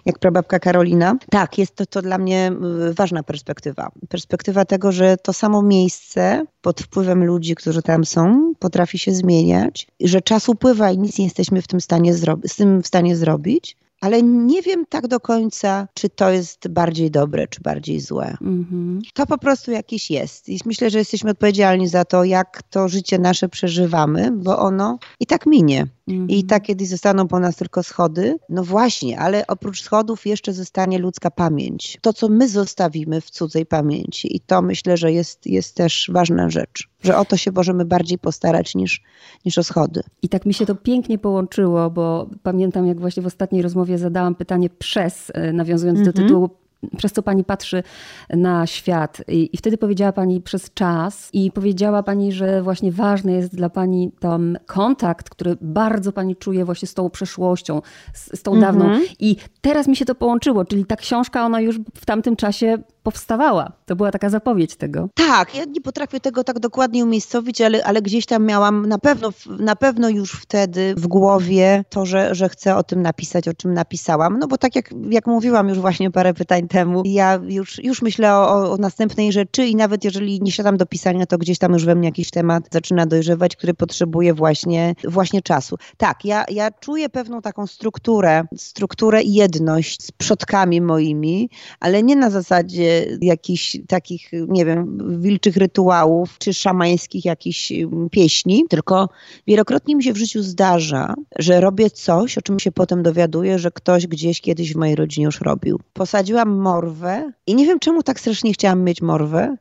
Jak 0.05 0.19
prababka 0.19 0.59
Karolina. 0.59 1.15
Tak, 1.29 1.57
jest 1.57 1.75
to, 1.75 1.85
to 1.85 2.01
dla 2.01 2.17
mnie 2.17 2.51
y, 2.89 2.93
ważna 2.93 3.23
perspektywa. 3.23 3.91
Perspektywa 4.09 4.65
tego, 4.65 4.91
że 4.91 5.17
to 5.17 5.33
samo 5.33 5.61
miejsce 5.61 6.45
pod 6.61 6.81
wpływem 6.81 7.25
ludzi, 7.25 7.55
którzy 7.55 7.81
tam 7.81 8.05
są, 8.05 8.53
potrafi 8.59 8.99
się 8.99 9.11
zmieniać, 9.11 9.87
że 9.99 10.21
czas 10.21 10.49
upływa 10.49 10.91
i 10.91 10.97
nic 10.97 11.17
nie 11.17 11.25
jesteśmy 11.25 11.61
w 11.61 11.67
tym 11.67 11.81
stanie 11.81 12.13
z 12.43 12.55
tym 12.55 12.81
w 12.81 12.87
stanie 12.87 13.15
zrobić, 13.15 13.77
ale 14.03 14.23
nie 14.23 14.61
wiem 14.61 14.85
tak 14.89 15.07
do 15.07 15.19
końca, 15.19 15.87
czy 15.93 16.09
to 16.09 16.29
jest 16.29 16.67
bardziej 16.67 17.11
dobre, 17.11 17.47
czy 17.47 17.61
bardziej 17.61 17.99
złe. 17.99 18.37
Mm-hmm. 18.41 18.99
To 19.13 19.25
po 19.25 19.37
prostu 19.37 19.71
jakiś 19.71 20.11
jest. 20.11 20.49
I 20.49 20.59
myślę, 20.65 20.89
że 20.89 20.97
jesteśmy 20.97 21.31
odpowiedzialni 21.31 21.87
za 21.87 22.05
to, 22.05 22.23
jak 22.23 22.63
to 22.63 22.87
życie 22.87 23.19
nasze 23.19 23.49
przeżywamy, 23.49 24.31
bo 24.31 24.59
ono 24.59 24.99
i 25.19 25.25
tak 25.25 25.45
minie. 25.45 25.87
Mm-hmm. 26.07 26.25
I 26.29 26.43
tak 26.43 26.63
kiedyś 26.63 26.87
zostaną 26.87 27.27
po 27.27 27.39
nas 27.39 27.55
tylko 27.55 27.83
schody. 27.83 28.37
No 28.49 28.63
właśnie, 28.63 29.19
ale 29.19 29.47
oprócz 29.47 29.81
schodów 29.81 30.25
jeszcze 30.25 30.53
zostanie 30.53 30.99
ludzka 30.99 31.31
pamięć. 31.31 31.97
To, 32.01 32.13
co 32.13 32.29
my 32.29 32.49
zostawimy 32.49 33.21
w 33.21 33.29
cudzej 33.29 33.65
pamięci. 33.65 34.35
I 34.35 34.39
to 34.39 34.61
myślę, 34.61 34.97
że 34.97 35.11
jest, 35.11 35.47
jest 35.47 35.75
też 35.75 36.09
ważna 36.13 36.49
rzecz 36.49 36.92
że 37.03 37.17
o 37.17 37.25
to 37.25 37.37
się 37.37 37.51
możemy 37.51 37.85
bardziej 37.85 38.17
postarać 38.17 38.75
niż, 38.75 39.03
niż 39.45 39.57
o 39.57 39.63
schody. 39.63 40.01
I 40.21 40.29
tak 40.29 40.45
mi 40.45 40.53
się 40.53 40.65
to 40.65 40.75
pięknie 40.75 41.17
połączyło, 41.17 41.89
bo 41.89 42.29
pamiętam, 42.43 42.87
jak 42.87 42.99
właśnie 42.99 43.23
w 43.23 43.25
ostatniej 43.25 43.61
rozmowie 43.61 43.97
zadałam 43.97 44.35
pytanie 44.35 44.69
przez, 44.69 45.31
e, 45.33 45.53
nawiązując 45.53 45.99
mm 45.99 46.09
-hmm. 46.09 46.13
do 46.13 46.21
mhm. 46.21 46.27
tytułu 46.27 46.63
przez 46.97 47.11
co 47.11 47.23
pani 47.23 47.43
patrzy 47.43 47.83
na 48.29 48.67
świat. 48.67 49.21
I, 49.27 49.49
I, 49.53 49.57
wtedy 49.57 49.77
powiedziała 49.77 50.11
pani 50.11 50.41
przez 50.41 50.73
czas 50.73 51.29
i 51.33 51.51
powiedziała 51.51 52.03
pani, 52.03 52.31
że 52.31 52.61
właśnie 52.61 52.91
ważny 52.91 53.31
jest 53.31 53.55
dla 53.55 53.69
pani 53.69 54.11
ten 54.19 54.57
kontakt, 54.65 55.29
który 55.29 55.57
bardzo 55.61 56.11
pani 56.11 56.35
czuje 56.35 56.65
właśnie 56.65 56.87
z 56.87 56.93
tą 56.93 57.09
przeszłością, 57.09 57.81
z, 58.13 58.39
z 58.39 58.43
tą 58.43 58.59
dawną. 58.59 58.85
Mm 58.85 59.01
-hmm. 59.01 59.15
I 59.19 59.35
teraz 59.61 59.87
mi 59.87 59.95
się 59.95 60.05
to 60.05 60.15
połączyło, 60.15 60.65
czyli 60.65 60.85
ta 60.85 60.95
książka, 60.95 61.45
ona 61.45 61.61
już 61.61 61.79
w 61.95 62.05
tamtym 62.05 62.35
czasie 62.35 62.77
powstawała. 63.03 63.71
To 63.85 63.95
była 63.95 64.11
taka 64.11 64.29
zapowiedź 64.29 64.75
tego. 64.75 65.09
Tak, 65.15 65.55
ja 65.55 65.65
nie 65.65 65.81
potrafię 65.81 66.19
tego 66.19 66.43
tak 66.43 66.59
dokładnie 66.59 67.03
umiejscowić, 67.03 67.61
ale, 67.61 67.83
ale 67.83 68.01
gdzieś 68.01 68.25
tam 68.25 68.45
miałam 68.45 68.85
na 68.85 68.97
pewno, 68.97 69.29
na 69.59 69.75
pewno 69.75 70.09
już 70.09 70.31
wtedy 70.31 70.93
w 70.97 71.07
głowie 71.07 71.85
to, 71.89 72.05
że, 72.05 72.35
że 72.35 72.49
chcę 72.49 72.75
o 72.75 72.83
tym 72.83 73.01
napisać, 73.01 73.47
o 73.47 73.53
czym 73.53 73.73
napisałam. 73.73 74.39
No 74.39 74.47
bo 74.47 74.57
tak 74.57 74.75
jak, 74.75 74.89
jak 75.09 75.27
mówiłam 75.27 75.69
już 75.69 75.79
właśnie 75.79 76.11
parę 76.11 76.33
pytań 76.33 76.67
temu, 76.67 77.01
ja 77.05 77.39
już, 77.47 77.83
już 77.83 78.01
myślę 78.01 78.35
o, 78.35 78.71
o 78.71 78.77
następnej 78.77 79.31
rzeczy 79.31 79.65
i 79.65 79.75
nawet 79.75 80.03
jeżeli 80.03 80.41
nie 80.41 80.51
siadam 80.51 80.77
do 80.77 80.85
pisania, 80.85 81.25
to 81.25 81.37
gdzieś 81.37 81.57
tam 81.57 81.73
już 81.73 81.85
we 81.85 81.95
mnie 81.95 82.07
jakiś 82.07 82.31
temat 82.31 82.63
zaczyna 82.71 83.05
dojrzewać, 83.05 83.55
który 83.55 83.73
potrzebuje 83.73 84.33
właśnie, 84.33 84.95
właśnie 85.07 85.41
czasu. 85.41 85.75
Tak, 85.97 86.25
ja, 86.25 86.45
ja 86.49 86.71
czuję 86.71 87.09
pewną 87.09 87.41
taką 87.41 87.67
strukturę, 87.67 88.43
strukturę 88.57 89.21
i 89.21 89.33
jedność 89.33 90.03
z 90.03 90.11
przodkami 90.11 90.81
moimi, 90.81 91.49
ale 91.79 92.03
nie 92.03 92.15
na 92.15 92.29
zasadzie 92.29 92.92
jakichś 93.21 93.77
takich, 93.87 94.31
nie 94.47 94.65
wiem, 94.65 94.97
wilczych 95.21 95.57
rytuałów 95.57 96.37
czy 96.37 96.53
szamańskich 96.53 97.25
jakichś 97.25 97.71
mm, 97.71 98.09
pieśni, 98.09 98.63
tylko 98.69 99.09
wielokrotnie 99.47 99.95
mi 99.95 100.03
się 100.03 100.13
w 100.13 100.17
życiu 100.17 100.43
zdarza, 100.43 101.13
że 101.39 101.61
robię 101.61 101.89
coś, 101.89 102.37
o 102.37 102.41
czym 102.41 102.59
się 102.59 102.71
potem 102.71 103.03
dowiaduję, 103.03 103.59
że 103.59 103.71
ktoś 103.71 104.07
gdzieś 104.07 104.41
kiedyś 104.41 104.73
w 104.73 104.77
mojej 104.77 104.95
rodzinie 104.95 105.25
już 105.25 105.41
robił. 105.41 105.79
Posadziłam 105.93 106.49
morwę 106.49 107.31
i 107.47 107.55
nie 107.55 107.65
wiem 107.65 107.79
czemu 107.79 108.03
tak 108.03 108.19
strasznie 108.19 108.53
chciałam 108.53 108.83
mieć 108.83 109.01
morwę, 109.01 109.55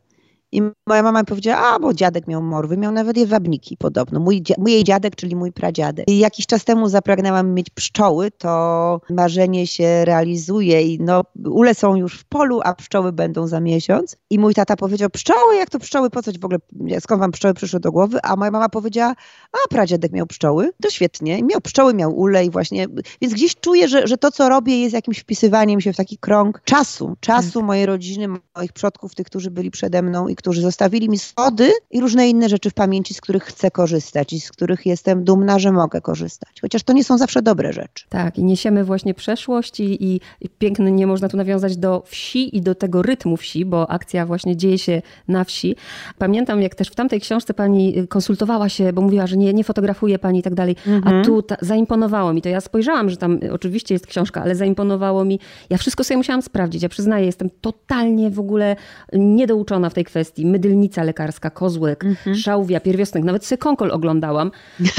i 0.53 0.63
moja 0.87 1.03
mama 1.03 1.25
powiedziała, 1.25 1.59
a 1.59 1.79
bo 1.79 1.95
dziadek 1.95 2.27
miał 2.27 2.43
morwy, 2.43 2.77
miał 2.77 2.93
nawet 2.93 3.17
jedwabniki 3.17 3.77
podobno. 3.77 4.21
Mój, 4.21 4.43
mój 4.59 4.73
jej 4.73 4.85
dziadek, 4.85 5.17
czyli 5.17 5.37
mój 5.37 5.53
pradziadek. 5.53 6.09
I 6.09 6.19
jakiś 6.19 6.47
czas 6.47 6.65
temu 6.65 6.89
zapragnęłam 6.89 7.55
mieć 7.55 7.71
pszczoły, 7.71 8.31
to 8.31 9.01
marzenie 9.11 9.67
się 9.67 10.05
realizuje 10.05 10.83
i 10.83 10.99
no 11.01 11.23
ule 11.47 11.75
są 11.75 11.97
już 11.97 12.19
w 12.19 12.25
polu, 12.25 12.61
a 12.65 12.75
pszczoły 12.75 13.13
będą 13.13 13.47
za 13.47 13.61
miesiąc. 13.61 14.17
I 14.31 14.39
mój 14.39 14.55
tata 14.55 14.77
powiedział, 14.77 15.11
pszczoły, 15.11 15.57
jak 15.57 15.71
to 15.71 15.79
pszczoły, 15.79 16.11
po 16.11 16.23
coś 16.23 16.39
w 16.39 16.45
ogóle, 16.45 16.59
skąd 17.01 17.21
wam 17.21 17.33
pszczoły 17.33 17.55
przyszły 17.55 17.81
do 17.81 17.93
głowy? 17.93 18.19
A 18.23 18.37
moja 18.37 18.51
mama 18.51 18.69
powiedziała, 18.69 19.15
a 19.53 19.69
pradziadek 19.69 20.13
miał 20.13 20.27
pszczoły, 20.27 20.71
to 20.83 20.91
świetnie. 20.91 21.43
Miał 21.43 21.61
pszczoły, 21.61 21.95
miał 21.95 22.19
ule 22.19 22.45
i 22.45 22.51
właśnie, 22.51 22.87
więc 23.21 23.35
gdzieś 23.35 23.57
czuję, 23.57 23.89
że, 23.89 24.07
że 24.07 24.17
to, 24.17 24.31
co 24.31 24.49
robię 24.49 24.81
jest 24.81 24.95
jakimś 24.95 25.19
wpisywaniem 25.19 25.81
się 25.81 25.93
w 25.93 25.97
taki 25.97 26.19
krąg 26.19 26.63
czasu, 26.65 27.17
czasu 27.21 27.59
tak. 27.59 27.67
mojej 27.67 27.87
rodziny, 27.87 28.29
moich 28.57 28.73
przodków, 28.73 29.15
tych, 29.15 29.27
którzy 29.27 29.51
byli 29.51 29.71
przede 29.71 30.03
mną 30.03 30.29
i 30.29 30.37
którzy 30.43 30.61
zostawili 30.61 31.09
mi 31.09 31.19
schody 31.19 31.73
i 31.91 32.01
różne 32.01 32.29
inne 32.29 32.49
rzeczy 32.49 32.71
w 32.71 32.75
pamięci, 32.75 33.15
z 33.15 33.21
których 33.21 33.45
chcę 33.45 33.71
korzystać 33.71 34.33
i 34.33 34.41
z 34.41 34.53
których 34.53 34.87
jestem 34.87 35.25
dumna, 35.25 35.59
że 35.59 35.73
mogę 35.73 36.01
korzystać. 36.01 36.61
Chociaż 36.61 36.83
to 36.83 36.93
nie 36.93 37.05
są 37.05 37.19
zawsze 37.19 37.43
dobre 37.43 37.73
rzeczy. 37.73 38.05
Tak, 38.09 38.39
i 38.39 38.45
niesiemy 38.45 38.85
właśnie 38.85 39.15
przeszłość 39.15 39.81
i, 39.81 40.05
i, 40.05 40.21
i 40.41 40.49
piękny, 40.49 40.93
nie 40.93 41.07
można 41.07 41.29
tu 41.29 41.37
nawiązać 41.37 41.77
do 41.77 42.03
wsi 42.07 42.57
i 42.57 42.61
do 42.61 42.75
tego 42.75 43.03
rytmu 43.03 43.37
wsi, 43.37 43.65
bo 43.65 43.91
akcja 43.91 44.27
właśnie 44.27 44.57
dzieje 44.57 44.79
się 44.79 45.03
na 45.29 45.45
wsi. 45.45 45.77
Pamiętam, 46.19 46.63
jak 46.63 46.75
też 46.75 46.89
w 46.89 46.95
tamtej 46.95 47.21
książce 47.21 47.55
pani 47.55 48.07
konsultowała 48.09 48.69
się, 48.69 48.93
bo 48.93 49.03
mówiła, 49.03 49.27
że 49.27 49.37
nie, 49.37 49.53
nie 49.55 49.65
fotografuje 49.65 50.19
pani 50.19 50.39
i 50.39 50.43
tak 50.43 50.55
dalej, 50.55 50.77
mhm. 50.87 51.17
a 51.17 51.25
tu 51.25 51.43
ta, 51.43 51.57
zaimponowało 51.61 52.33
mi 52.33 52.43
to. 52.43 52.49
Ja 52.49 52.61
spojrzałam, 52.61 53.11
że 53.11 53.17
tam 53.17 53.41
oczywiście 53.53 53.95
jest 53.95 54.07
książka, 54.07 54.43
ale 54.43 54.55
zaimponowało 54.55 55.25
mi. 55.25 55.39
Ja 55.71 55.79
wszystko 55.79 56.05
sobie 56.05 56.19
musiałam 56.19 56.43
sprawdzić. 56.43 56.83
Ja 56.83 56.89
przyznaję, 56.89 57.27
jestem 57.27 57.51
totalnie 57.61 58.31
w 58.31 58.41
ogóle 58.41 58.77
niedouczona 59.13 59.91
w 59.91 59.95
tej 59.95 60.05
kwestii 60.05 60.32
Mydylnica 60.39 61.03
lekarska, 61.03 61.51
kozłek, 61.51 62.05
mhm. 62.05 62.37
szałwia, 62.37 62.81
pierwiosnek. 62.81 63.25
Nawet 63.25 63.45
sobie 63.45 63.59
konkol 63.59 63.91
oglądałam 63.91 64.51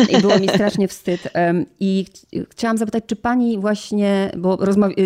i 0.10 0.22
było 0.22 0.40
mi 0.40 0.50
strasznie 0.50 0.88
wstyd. 0.88 1.30
I 1.80 2.06
chciałam 2.52 2.78
zapytać, 2.78 3.04
czy 3.08 3.16
pani 3.16 3.60
właśnie, 3.60 4.32
bo 4.38 4.58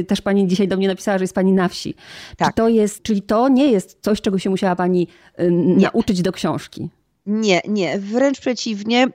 też 0.08 0.22
pani 0.22 0.48
dzisiaj 0.48 0.68
do 0.68 0.78
mnie 0.78 0.88
napisała, 0.88 1.18
że 1.18 1.24
jest 1.24 1.36
pani 1.36 1.54
na 1.54 1.68
wsi. 1.68 1.96
Tak. 2.38 2.48
Czy 2.48 2.54
to 2.54 2.70
jest, 2.70 3.04
czyli 3.04 3.22
to 3.22 3.50
nie 3.50 3.72
jest 3.72 3.98
coś, 4.02 4.22
czego 4.22 4.40
się 4.40 4.50
musiała 4.50 4.76
pani 4.76 5.08
nauczyć 5.78 6.22
do 6.22 6.32
książki? 6.32 6.90
Nie, 7.26 7.62
nie, 7.68 8.00
wręcz 8.00 8.40
przeciwnie. 8.40 9.08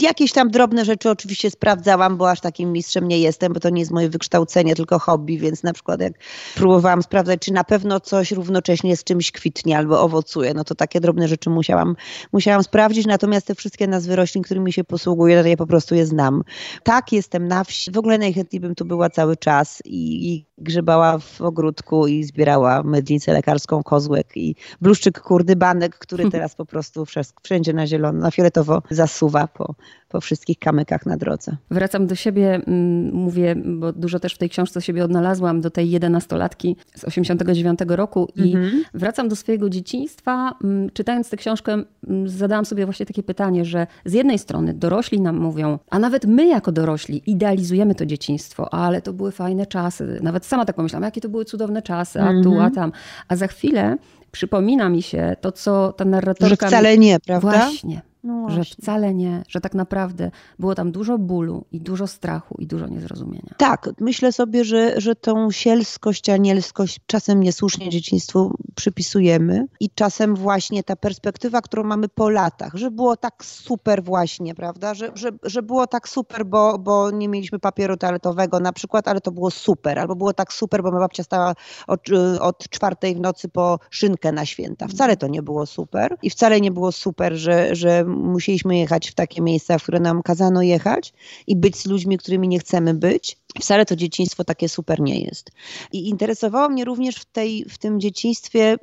Jakieś 0.00 0.32
tam 0.32 0.50
drobne 0.50 0.84
rzeczy 0.84 1.10
oczywiście 1.10 1.50
sprawdzałam, 1.50 2.16
bo 2.16 2.30
aż 2.30 2.40
takim 2.40 2.72
mistrzem 2.72 3.08
nie 3.08 3.18
jestem, 3.18 3.52
bo 3.52 3.60
to 3.60 3.70
nie 3.70 3.80
jest 3.80 3.92
moje 3.92 4.08
wykształcenie, 4.08 4.74
tylko 4.74 4.98
hobby, 4.98 5.38
więc 5.38 5.62
na 5.62 5.72
przykład 5.72 6.00
jak 6.00 6.12
próbowałam 6.54 7.02
sprawdzać, 7.02 7.40
czy 7.40 7.52
na 7.52 7.64
pewno 7.64 8.00
coś 8.00 8.32
równocześnie 8.32 8.96
z 8.96 9.04
czymś 9.04 9.32
kwitnie 9.32 9.78
albo 9.78 10.00
owocuje, 10.00 10.54
no 10.54 10.64
to 10.64 10.74
takie 10.74 11.00
drobne 11.00 11.28
rzeczy 11.28 11.50
musiałam, 11.50 11.96
musiałam 12.32 12.62
sprawdzić, 12.62 13.06
natomiast 13.06 13.46
te 13.46 13.54
wszystkie 13.54 13.86
nazwy 13.86 14.16
roślin, 14.16 14.44
którymi 14.44 14.72
się 14.72 14.84
posługuję, 14.84 15.42
to 15.42 15.48
ja 15.48 15.56
po 15.56 15.66
prostu 15.66 15.94
je 15.94 16.06
znam. 16.06 16.42
Tak, 16.82 17.12
jestem 17.12 17.48
na 17.48 17.64
wsi, 17.64 17.90
w 17.90 17.98
ogóle 17.98 18.18
najchętniej 18.18 18.60
bym 18.60 18.74
tu 18.74 18.84
była 18.84 19.10
cały 19.10 19.36
czas 19.36 19.82
i, 19.84 20.32
i 20.32 20.46
grzebała 20.58 21.18
w 21.18 21.40
ogródku 21.40 22.06
i 22.06 22.24
zbierała 22.24 22.82
mydlicę 22.82 23.32
lekarską, 23.32 23.82
kozłek 23.82 24.36
i 24.36 24.56
bluszczyk 24.80 25.20
kurdybanek, 25.20 25.98
który 25.98 26.30
teraz 26.30 26.54
po 26.54 26.66
prostu 26.66 27.04
wszędzie 27.42 27.72
na 27.72 27.86
zielono, 27.86 28.18
na 28.18 28.30
fioletowo 28.30 28.82
zasuwa 28.90 29.46
po, 29.46 29.74
po 30.12 30.20
wszystkich 30.20 30.58
kamykach 30.58 31.06
na 31.06 31.16
drodze. 31.16 31.56
Wracam 31.70 32.06
do 32.06 32.14
siebie, 32.14 32.54
mm, 32.54 33.14
mówię, 33.14 33.56
bo 33.64 33.92
dużo 33.92 34.20
też 34.20 34.34
w 34.34 34.38
tej 34.38 34.50
książce 34.50 34.82
siebie 34.82 35.04
odnalazłam, 35.04 35.60
do 35.60 35.70
tej 35.70 35.90
jedenastolatki 35.90 36.76
z 36.96 37.04
89 37.04 37.80
roku 37.88 38.28
i 38.36 38.54
mhm. 38.54 38.84
wracam 38.94 39.28
do 39.28 39.36
swojego 39.36 39.70
dzieciństwa. 39.70 40.54
Mm, 40.64 40.90
czytając 40.90 41.30
tę 41.30 41.36
książkę 41.36 41.72
mm, 41.72 42.28
zadałam 42.28 42.64
sobie 42.64 42.84
właśnie 42.84 43.06
takie 43.06 43.22
pytanie, 43.22 43.64
że 43.64 43.86
z 44.04 44.12
jednej 44.12 44.38
strony 44.38 44.74
dorośli 44.74 45.20
nam 45.20 45.36
mówią, 45.36 45.78
a 45.90 45.98
nawet 45.98 46.26
my 46.26 46.46
jako 46.46 46.72
dorośli 46.72 47.22
idealizujemy 47.26 47.94
to 47.94 48.06
dzieciństwo, 48.06 48.74
ale 48.74 49.02
to 49.02 49.12
były 49.12 49.32
fajne 49.32 49.66
czasy. 49.66 50.18
Nawet 50.22 50.46
sama 50.46 50.64
tak 50.64 50.76
pomyślałam, 50.76 51.04
jakie 51.04 51.20
to 51.20 51.28
były 51.28 51.44
cudowne 51.44 51.82
czasy, 51.82 52.20
a 52.22 52.28
tu, 52.42 52.50
a 52.50 52.54
mhm. 52.54 52.74
tam. 52.74 52.92
A 53.28 53.36
za 53.36 53.46
chwilę 53.46 53.96
przypomina 54.32 54.88
mi 54.88 55.02
się 55.02 55.36
to, 55.40 55.52
co 55.52 55.92
ta 55.92 56.04
narratorka... 56.04 56.66
Że 56.66 56.68
wcale 56.68 56.98
nie, 56.98 57.20
prawda? 57.20 57.50
Właśnie. 57.50 58.11
No 58.24 58.50
że 58.50 58.64
wcale 58.64 59.14
nie, 59.14 59.42
że 59.48 59.60
tak 59.60 59.74
naprawdę 59.74 60.30
było 60.58 60.74
tam 60.74 60.92
dużo 60.92 61.18
bólu 61.18 61.64
i 61.72 61.80
dużo 61.80 62.06
strachu 62.06 62.54
i 62.58 62.66
dużo 62.66 62.86
niezrozumienia. 62.86 63.54
Tak, 63.58 63.90
myślę 64.00 64.32
sobie, 64.32 64.64
że, 64.64 65.00
że 65.00 65.16
tą 65.16 65.50
sielskość, 65.50 66.28
anielskość 66.28 67.00
czasem 67.06 67.40
niesłusznie 67.40 67.88
dzieciństwu 67.88 68.54
przypisujemy 68.74 69.66
i 69.80 69.90
czasem 69.90 70.36
właśnie 70.36 70.82
ta 70.82 70.96
perspektywa, 70.96 71.60
którą 71.60 71.84
mamy 71.84 72.08
po 72.08 72.28
latach, 72.28 72.74
że 72.74 72.90
było 72.90 73.16
tak 73.16 73.44
super 73.44 74.04
właśnie, 74.04 74.54
prawda, 74.54 74.94
że, 74.94 75.12
że, 75.14 75.30
że 75.42 75.62
było 75.62 75.86
tak 75.86 76.08
super, 76.08 76.46
bo, 76.46 76.78
bo 76.78 77.10
nie 77.10 77.28
mieliśmy 77.28 77.58
papieru 77.58 77.96
toaletowego 77.96 78.60
na 78.60 78.72
przykład, 78.72 79.08
ale 79.08 79.20
to 79.20 79.32
było 79.32 79.50
super, 79.50 79.98
albo 79.98 80.16
było 80.16 80.32
tak 80.32 80.52
super, 80.52 80.82
bo 80.82 80.90
moja 80.90 81.00
babcia 81.00 81.22
stała 81.22 81.54
od, 81.86 82.00
od 82.40 82.68
czwartej 82.68 83.14
w 83.14 83.20
nocy 83.20 83.48
po 83.48 83.78
szynkę 83.90 84.32
na 84.32 84.46
święta. 84.46 84.88
Wcale 84.88 85.16
to 85.16 85.26
nie 85.26 85.42
było 85.42 85.66
super 85.66 86.16
i 86.22 86.30
wcale 86.30 86.60
nie 86.60 86.70
było 86.70 86.92
super, 86.92 87.34
że, 87.34 87.74
że 87.74 88.04
musieliśmy 88.12 88.78
jechać 88.78 89.10
w 89.10 89.14
takie 89.14 89.42
miejsca, 89.42 89.78
w 89.78 89.82
które 89.82 90.00
nam 90.00 90.22
kazano 90.22 90.62
jechać 90.62 91.12
i 91.46 91.56
być 91.56 91.76
z 91.76 91.86
ludźmi, 91.86 92.18
którymi 92.18 92.48
nie 92.48 92.58
chcemy 92.58 92.94
być. 92.94 93.38
Wcale 93.60 93.86
to 93.86 93.96
dzieciństwo 93.96 94.44
takie 94.44 94.68
super 94.68 95.00
nie 95.00 95.20
jest. 95.20 95.50
I 95.92 96.08
interesowało 96.08 96.68
mnie 96.68 96.84
również 96.84 97.16
w, 97.16 97.24
tej, 97.24 97.64
w 97.68 97.78
tym 97.78 98.00
dzieciństwie 98.00 98.76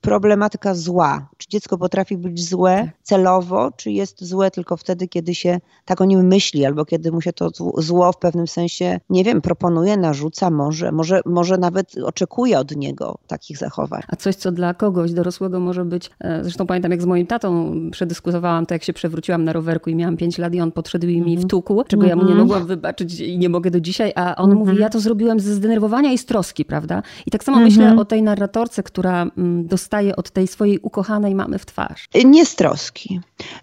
problematyka 0.00 0.74
zła. 0.74 1.28
Czy 1.36 1.48
dziecko 1.48 1.78
potrafi 1.78 2.16
być 2.16 2.48
złe 2.48 2.76
tak. 2.84 3.02
celowo, 3.02 3.70
czy 3.76 3.90
jest 3.90 4.24
złe 4.24 4.50
tylko 4.50 4.76
wtedy, 4.76 5.08
kiedy 5.08 5.34
się 5.34 5.60
tak 5.84 6.00
o 6.00 6.04
nim 6.04 6.26
myśli, 6.26 6.64
albo 6.66 6.84
kiedy 6.84 7.12
mu 7.12 7.20
się 7.20 7.32
to 7.32 7.50
zło 7.78 8.12
w 8.12 8.18
pewnym 8.18 8.46
sensie, 8.46 9.00
nie 9.10 9.24
wiem, 9.24 9.40
proponuje, 9.40 9.96
narzuca, 9.96 10.50
może, 10.50 10.92
może, 10.92 11.20
może 11.26 11.58
nawet 11.58 11.98
oczekuje 12.04 12.58
od 12.58 12.76
niego 12.76 13.18
takich 13.26 13.58
zachowań. 13.58 14.02
A 14.08 14.16
coś, 14.16 14.34
co 14.34 14.52
dla 14.52 14.74
kogoś 14.74 15.12
dorosłego 15.12 15.60
może 15.60 15.84
być, 15.84 16.10
e, 16.20 16.42
zresztą 16.42 16.66
pamiętam, 16.66 16.90
jak 16.90 17.02
z 17.02 17.06
moim 17.06 17.26
tatą 17.26 17.74
przedyskutowałam 17.90 18.66
to, 18.66 18.74
jak 18.74 18.84
się 18.84 18.92
przewróciłam 18.92 19.44
na 19.44 19.52
rowerku 19.52 19.90
i 19.90 19.94
miałam 19.94 20.16
5 20.16 20.38
lat 20.38 20.54
i 20.54 20.60
on 20.60 20.72
podszedł 20.72 21.06
i 21.06 21.20
mi 21.20 21.32
mm 21.32 21.42
-hmm. 21.44 21.46
wtukł, 21.46 21.84
czego 21.84 22.04
mm 22.04 22.06
-hmm. 22.06 22.10
ja 22.10 22.16
mu 22.16 22.22
nie 22.22 22.32
mhm. 22.32 22.48
mogłam 22.48 22.66
wybaczyć 22.66 23.20
i 23.20 23.38
nie 23.38 23.48
mogę 23.48 23.70
do 23.70 23.80
dzisiaj, 23.80 24.12
a 24.14 24.36
on 24.36 24.50
mm 24.50 24.56
-hmm. 24.56 24.66
mówi, 24.66 24.80
ja 24.80 24.88
to 24.88 25.00
zrobiłem 25.00 25.40
ze 25.40 25.54
zdenerwowania 25.54 26.12
i 26.12 26.18
z 26.18 26.26
troski, 26.26 26.64
prawda? 26.64 27.02
I 27.26 27.30
tak 27.30 27.44
samo 27.44 27.60
myślę 27.60 27.82
mhm. 27.82 27.98
o 27.98 28.04
tej 28.04 28.22
narratorce, 28.22 28.82
która 28.82 29.22
mm, 29.22 29.68
dostaje 29.76 30.16
od 30.16 30.30
tej 30.30 30.46
swojej 30.46 30.78
ukochanej 30.78 31.34
mamy 31.34 31.58
w 31.58 31.66
twarz? 31.66 32.08
Nie 32.24 32.46
z 32.46 32.56
troski, 32.56 33.20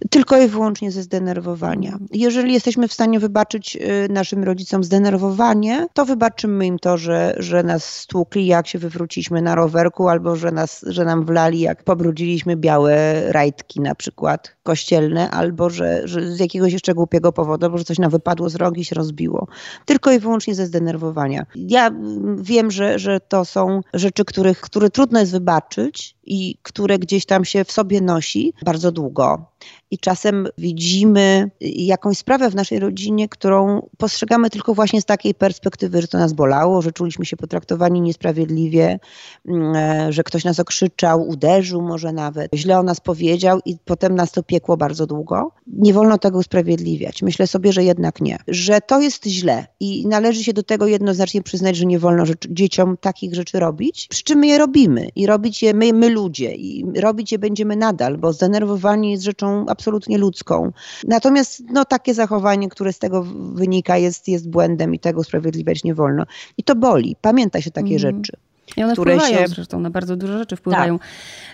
tylko 0.10 0.41
i 0.41 0.48
wyłącznie 0.48 0.91
ze 0.91 1.03
zdenerwowania. 1.03 1.98
Jeżeli 2.12 2.53
jesteśmy 2.53 2.88
w 2.88 2.93
stanie 2.93 3.20
wybaczyć 3.20 3.75
y, 3.75 4.08
naszym 4.10 4.43
rodzicom 4.43 4.84
zdenerwowanie, 4.84 5.88
to 5.93 6.05
wybaczymy 6.05 6.65
im 6.65 6.79
to, 6.79 6.98
że, 6.98 7.36
że 7.38 7.63
nas 7.63 7.84
stłukli, 7.84 8.46
jak 8.46 8.67
się 8.67 8.79
wywróciliśmy 8.79 9.41
na 9.41 9.55
rowerku, 9.55 10.10
albo 10.10 10.36
że, 10.36 10.51
nas, 10.51 10.86
że 10.88 11.05
nam 11.05 11.25
wlali, 11.25 11.60
jak 11.60 11.84
pobrudziliśmy 11.84 12.55
białe 12.55 13.22
rajtki 13.32 13.82
na 13.82 13.96
przykład 13.96 14.55
kościelne, 14.63 15.32
albo 15.32 15.70
że, 15.70 16.01
że 16.08 16.32
z 16.32 16.39
jakiegoś 16.39 16.74
jeszcze 16.74 16.93
głupiego 16.93 17.34
powodu, 17.34 17.65
albo 17.65 17.77
że 17.77 17.84
coś 17.84 18.00
nam 18.00 18.12
wypadło 18.12 18.50
z 18.50 18.55
rogi 18.55 18.86
się 18.86 18.96
rozbiło. 18.96 19.48
Tylko 19.86 20.12
i 20.12 20.20
wyłącznie 20.20 20.55
ze 20.55 20.65
zdenerwowania. 20.65 21.46
Ja 21.55 21.91
wiem, 22.38 22.72
że, 22.72 23.00
że 23.00 23.20
to 23.20 23.46
są 23.46 23.82
rzeczy, 23.93 24.25
których, 24.25 24.62
które 24.62 24.89
trudno 24.89 25.20
jest 25.20 25.32
wybaczyć 25.32 26.15
i 26.24 26.58
które 26.62 27.00
gdzieś 27.00 27.25
tam 27.25 27.46
się 27.46 27.63
w 27.63 27.72
sobie 27.72 28.01
nosi 28.01 28.53
bardzo 28.65 28.91
długo. 28.91 29.46
I 29.93 29.97
czasem 29.97 30.47
widzimy 30.57 31.51
jakąś 31.62 32.17
sprawę 32.17 32.50
w 32.50 32.55
naszej 32.55 32.79
rodzinie, 32.79 33.29
którą 33.29 33.88
postrzegamy 33.97 34.50
tylko 34.50 34.73
właśnie 34.73 35.01
z 35.01 35.05
takiej 35.05 35.33
perspektywy, 35.33 36.01
że 36.01 36.07
to 36.07 36.17
nas 36.17 36.33
bolało, 36.33 36.81
że 36.81 36.91
czuliśmy 36.91 37.25
się 37.25 37.38
potraktowani 37.38 38.01
niesprawiedliwie, 38.01 39.00
mm, 39.47 39.75
e, 39.75 40.13
że 40.13 40.23
ktoś 40.23 40.43
nas 40.43 40.59
okrzyczał, 40.59 41.27
uderzył 41.27 41.81
może 41.81 42.12
nawet, 42.12 42.51
źle 42.55 42.79
o 42.79 42.83
nas 42.83 43.00
powiedział 43.00 43.59
i 43.65 43.77
potem 43.85 44.15
nas 44.15 44.31
to 44.31 44.43
piekło 44.43 44.77
bardzo 44.77 45.07
długo. 45.07 45.51
Nie 45.67 45.93
wolno 45.93 46.17
tego 46.17 46.39
usprawiedliwiać. 46.39 47.21
Myślę 47.21 47.47
sobie, 47.47 47.73
że 47.73 47.83
jednak 47.83 48.21
nie. 48.21 48.38
Że 48.47 48.81
to 48.81 49.00
jest 49.00 49.25
źle 49.25 49.67
i 49.79 50.07
należy 50.07 50.43
się 50.43 50.53
do 50.53 50.63
tego 50.63 50.88
jednoznacznie 50.88 51.41
przyznać, 51.41 51.75
że 51.75 51.85
nie 51.85 52.00
wolno 52.00 52.23
dzieciom 52.50 52.97
takich 52.97 53.35
rzeczy 53.35 53.59
robić, 53.59 54.07
przy 54.09 54.23
czym 54.23 54.39
my 54.39 54.47
je 54.47 54.57
robimy 54.57 55.07
i 55.15 55.25
robić 55.25 55.63
je 55.63 55.73
my, 55.73 55.93
my 55.93 56.09
ludzie 56.09 56.55
i 56.55 56.85
robić 57.00 57.31
je 57.31 57.39
będziemy 57.39 57.75
nadal, 57.75 58.17
bo 58.17 58.33
zdenerwowanie 58.33 59.12
jest 59.12 59.23
rzeczą 59.23 59.65
absolutnie 59.67 59.83
ludzką. 60.18 60.72
Natomiast 61.08 61.63
no, 61.72 61.86
takie 61.86 62.13
zachowanie, 62.13 62.70
które 62.70 62.94
z 62.94 63.00
tego 63.00 63.24
wynika 63.54 63.98
jest, 63.98 64.28
jest 64.28 64.50
błędem 64.50 64.96
i 64.96 65.00
tego 65.00 65.22
usprawiedliwiać 65.22 65.84
nie 65.84 65.96
wolno. 65.96 66.24
I 66.58 66.63
to 66.63 66.75
boli. 66.75 67.16
Pamięta 67.22 67.62
się 67.62 67.72
takie 67.72 67.96
mm. 67.96 68.00
rzeczy. 68.00 68.38
I 68.78 68.84
one 68.84 68.94
które 68.94 69.18
wpływają 69.18 69.48
się... 69.48 69.48
zresztą 69.48 69.80
na 69.80 69.90
bardzo 69.90 70.16
dużo 70.16 70.38
rzeczy 70.38 70.56
wpływają. 70.56 71.00
Tak. 71.00 71.08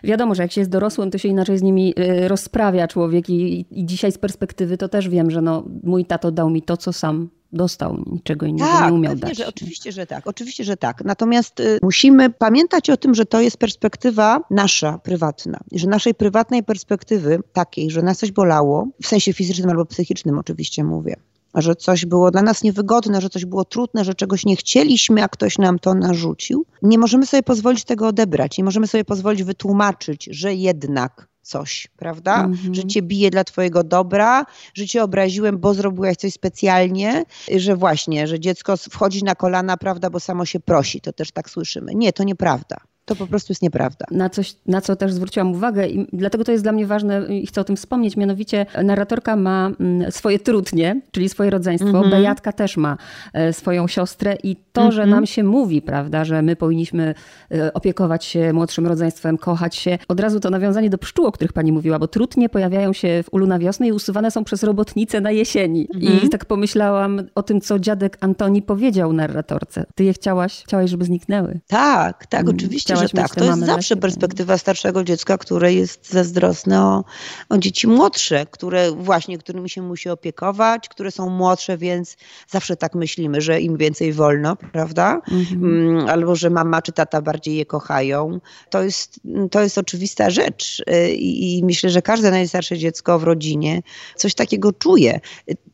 Wiadomo, 0.04 0.36
że 0.36 0.44
jak 0.44 0.52
się 0.52 0.62
jest 0.62 0.72
dorosłym, 0.72 1.12
to 1.12 1.18
się 1.18 1.30
inaczej 1.30 1.58
z 1.58 1.62
nimi 1.62 1.94
y, 2.00 2.28
rozprawia 2.28 2.88
człowiek 2.88 3.30
i, 3.30 3.66
i 3.72 3.86
dzisiaj 3.86 4.12
z 4.12 4.18
perspektywy 4.18 4.78
to 4.78 4.90
też 4.90 5.10
wiem, 5.10 5.32
że 5.32 5.42
no, 5.42 5.64
mój 5.84 6.06
tato 6.06 6.32
dał 6.32 6.50
mi 6.50 6.62
to, 6.62 6.78
co 6.78 6.94
sam 6.94 7.30
dostał, 7.54 8.04
niczego 8.12 8.46
innego 8.46 8.72
tak, 8.72 8.88
nie 8.88 8.94
umiał 8.94 9.16
dać. 9.16 9.38
Że, 9.38 9.48
oczywiście, 9.48 9.92
że 9.92 10.06
tak, 10.06 10.28
oczywiście, 10.28 10.64
że 10.64 10.78
tak. 10.78 11.04
Natomiast 11.06 11.60
y, 11.60 11.80
musimy 11.82 12.30
pamiętać 12.30 12.90
o 12.90 12.98
tym, 12.98 13.16
że 13.16 13.26
to 13.26 13.42
jest 13.42 13.58
perspektywa 13.58 14.42
nasza, 14.50 14.98
prywatna. 14.98 15.60
I 15.72 15.80
że 15.80 15.88
naszej 15.88 16.14
prywatnej 16.14 16.64
perspektywy, 16.64 17.40
takiej, 17.54 17.90
że 17.90 18.02
nas 18.02 18.18
coś 18.18 18.32
bolało, 18.32 18.88
w 19.04 19.08
sensie 19.08 19.34
fizycznym 19.34 19.70
albo 19.70 19.86
psychicznym 19.86 20.40
oczywiście 20.40 20.84
mówię, 20.84 21.16
że 21.56 21.76
coś 21.76 22.06
było 22.06 22.32
dla 22.32 22.42
nas 22.42 22.64
niewygodne, 22.64 23.22
że 23.22 23.30
coś 23.30 23.46
było 23.46 23.66
trudne, 23.66 24.06
że 24.06 24.14
czegoś 24.14 24.46
nie 24.46 24.56
chcieliśmy, 24.56 25.24
a 25.24 25.28
ktoś 25.28 25.58
nam 25.58 25.80
to 25.80 25.94
narzucił. 25.94 26.66
Nie 26.82 26.98
możemy 26.98 27.26
sobie 27.26 27.44
pozwolić 27.44 27.84
tego 27.84 28.08
odebrać, 28.08 28.58
nie 28.58 28.64
możemy 28.64 28.88
sobie 28.88 29.06
pozwolić 29.06 29.44
wytłumaczyć, 29.44 30.30
że 30.32 30.54
jednak 30.54 31.29
coś, 31.42 31.88
prawda? 31.98 32.50
Że 32.72 32.84
cię 32.84 33.02
bije 33.02 33.30
dla 33.30 33.44
twojego 33.44 33.84
dobra, 33.84 34.46
że 34.74 34.88
cię 34.88 35.04
obraziłem, 35.04 35.58
bo 35.58 35.74
zrobiłaś 35.74 36.18
coś 36.18 36.34
specjalnie, 36.34 37.24
że 37.56 37.76
właśnie, 37.76 38.28
że 38.28 38.40
dziecko 38.40 38.78
wchodzi 38.78 39.24
na 39.24 39.36
kolana, 39.36 39.78
prawda, 39.78 40.10
bo 40.10 40.20
samo 40.20 40.46
się 40.46 40.60
prosi. 40.60 41.02
To 41.02 41.14
też 41.14 41.32
tak 41.32 41.50
słyszymy. 41.50 41.96
Nie, 41.96 42.14
to 42.14 42.24
nieprawda. 42.24 42.78
To 43.10 43.16
po 43.16 43.28
prostu 43.28 43.52
jest 43.52 43.62
nieprawda. 43.62 44.06
Na, 44.12 44.30
coś, 44.30 44.56
na 44.66 44.82
co 44.82 44.96
też 44.96 45.14
zwróciłam 45.14 45.52
uwagę 45.52 45.88
i 45.88 46.08
dlatego 46.14 46.44
to 46.44 46.52
jest 46.52 46.64
dla 46.64 46.72
mnie 46.72 46.88
ważne 46.88 47.26
i 47.26 47.48
chcę 47.48 47.62
o 47.62 47.64
tym 47.64 47.76
wspomnieć. 47.76 48.18
Mianowicie 48.18 48.66
narratorka 48.84 49.36
ma 49.36 49.72
mm, 49.80 50.12
swoje 50.12 50.40
trudnie, 50.40 51.02
czyli 51.12 51.30
swoje 51.30 51.50
rodzeństwo. 51.50 51.90
Mm 51.90 52.04
-hmm. 52.04 52.10
Bejatka 52.10 52.52
też 52.52 52.78
ma 52.78 52.98
e, 53.34 53.54
swoją 53.54 53.88
siostrę 53.88 54.38
i 54.44 54.56
to, 54.56 54.82
mm 54.82 54.92
-hmm. 54.92 54.96
że 54.96 55.02
mhm. 55.02 55.18
nam 55.18 55.26
się 55.26 55.44
mówi, 55.44 55.82
prawda, 55.82 56.26
że 56.26 56.42
my 56.42 56.56
powinniśmy 56.56 57.16
e, 57.52 57.74
opiekować 57.74 58.26
się 58.26 58.54
młodszym 58.54 58.88
rodzeństwem, 58.88 59.38
kochać 59.38 59.76
się. 59.76 59.98
Od 60.08 60.20
razu 60.20 60.40
to 60.40 60.50
nawiązanie 60.50 60.90
do 60.90 60.98
pszczół, 60.98 61.26
o 61.26 61.32
których 61.32 61.54
pani 61.54 61.72
mówiła, 61.72 62.00
bo 62.00 62.08
trudnie 62.08 62.50
pojawiają 62.50 62.94
się 62.94 63.24
w 63.24 63.34
ulu 63.34 63.48
na 63.48 63.60
wiosnę 63.60 63.88
i 63.88 63.92
usuwane 63.92 64.32
są 64.32 64.44
przez 64.44 64.64
robotnice 64.64 65.22
na 65.22 65.32
jesieni. 65.32 65.88
Mm 65.94 66.02
-hmm. 66.02 66.10
I 66.10 66.14
mhm. 66.14 66.30
tak 66.30 66.46
pomyślałam 66.46 67.22
o 67.36 67.44
tym, 67.44 67.62
co 67.62 67.80
dziadek 67.80 68.18
Antoni 68.22 68.62
powiedział 68.62 69.14
narratorce. 69.14 69.86
Ty 69.96 70.04
je 70.04 70.14
chciałaś, 70.14 70.64
chciałaś, 70.64 70.90
żeby 70.90 71.06
zniknęły. 71.06 71.60
Tak, 71.68 72.26
tak, 72.26 72.42
mm, 72.42 72.56
oczywiście, 72.56 72.94
że 73.00 73.10
tak. 73.10 73.36
To 73.36 73.44
jest 73.44 73.66
zawsze 73.66 73.96
perspektywa 73.96 74.58
starszego 74.58 75.04
dziecka, 75.04 75.38
które 75.38 75.74
jest 75.74 76.12
zazdrosne 76.12 76.82
o, 76.82 77.04
o 77.50 77.58
dzieci 77.58 77.88
młodsze, 77.88 78.46
które 78.52 78.92
właśnie, 78.92 79.38
którymi 79.38 79.70
się 79.70 79.82
musi 79.82 80.10
opiekować, 80.10 80.90
które 80.90 81.12
są 81.12 81.30
młodsze, 81.30 81.78
więc 81.78 82.18
zawsze 82.48 82.76
tak 82.76 82.96
myślimy, 82.96 83.42
że 83.42 83.62
im 83.62 83.78
więcej 83.78 84.14
wolno, 84.14 84.56
prawda? 84.56 85.22
Mhm. 85.32 85.64
Mm, 85.64 86.10
albo 86.10 86.36
że 86.36 86.50
mama 86.50 86.82
czy 86.82 86.92
tata 86.92 87.22
bardziej 87.22 87.56
je 87.56 87.66
kochają. 87.66 88.40
To 88.70 88.84
jest, 88.84 89.20
to 89.52 89.62
jest 89.62 89.78
oczywista 89.78 90.30
rzecz 90.30 90.80
y, 90.80 91.12
I, 91.12 91.58
i 91.58 91.64
myślę, 91.66 91.90
że 91.90 92.02
każde 92.02 92.32
najstarsze 92.32 92.78
dziecko 92.78 93.20
w 93.20 93.24
rodzinie 93.24 93.82
coś 94.16 94.36
takiego 94.36 94.74
czuje. 94.74 95.20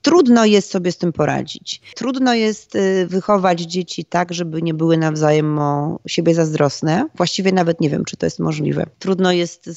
Trudno 0.02 0.46
jest 0.46 0.72
sobie 0.72 0.92
z 0.92 0.98
tym 0.98 1.14
poradzić. 1.14 1.82
Trudno 1.96 2.34
jest 2.34 2.76
y, 2.76 3.08
wychować 3.08 3.62
dzieci 3.62 4.06
tak, 4.06 4.34
żeby 4.34 4.62
nie 4.62 4.74
były 4.74 4.98
nawzajem 4.98 5.60
o 5.60 6.00
siebie 6.08 6.34
zazdrosne. 6.34 7.08
Właściwie 7.18 7.52
nawet 7.52 7.82
nie 7.82 7.90
wiem, 7.90 8.06
czy 8.06 8.18
to 8.18 8.26
jest 8.26 8.40
możliwe. 8.40 8.86
Trudno 9.00 9.32
jest 9.32 9.70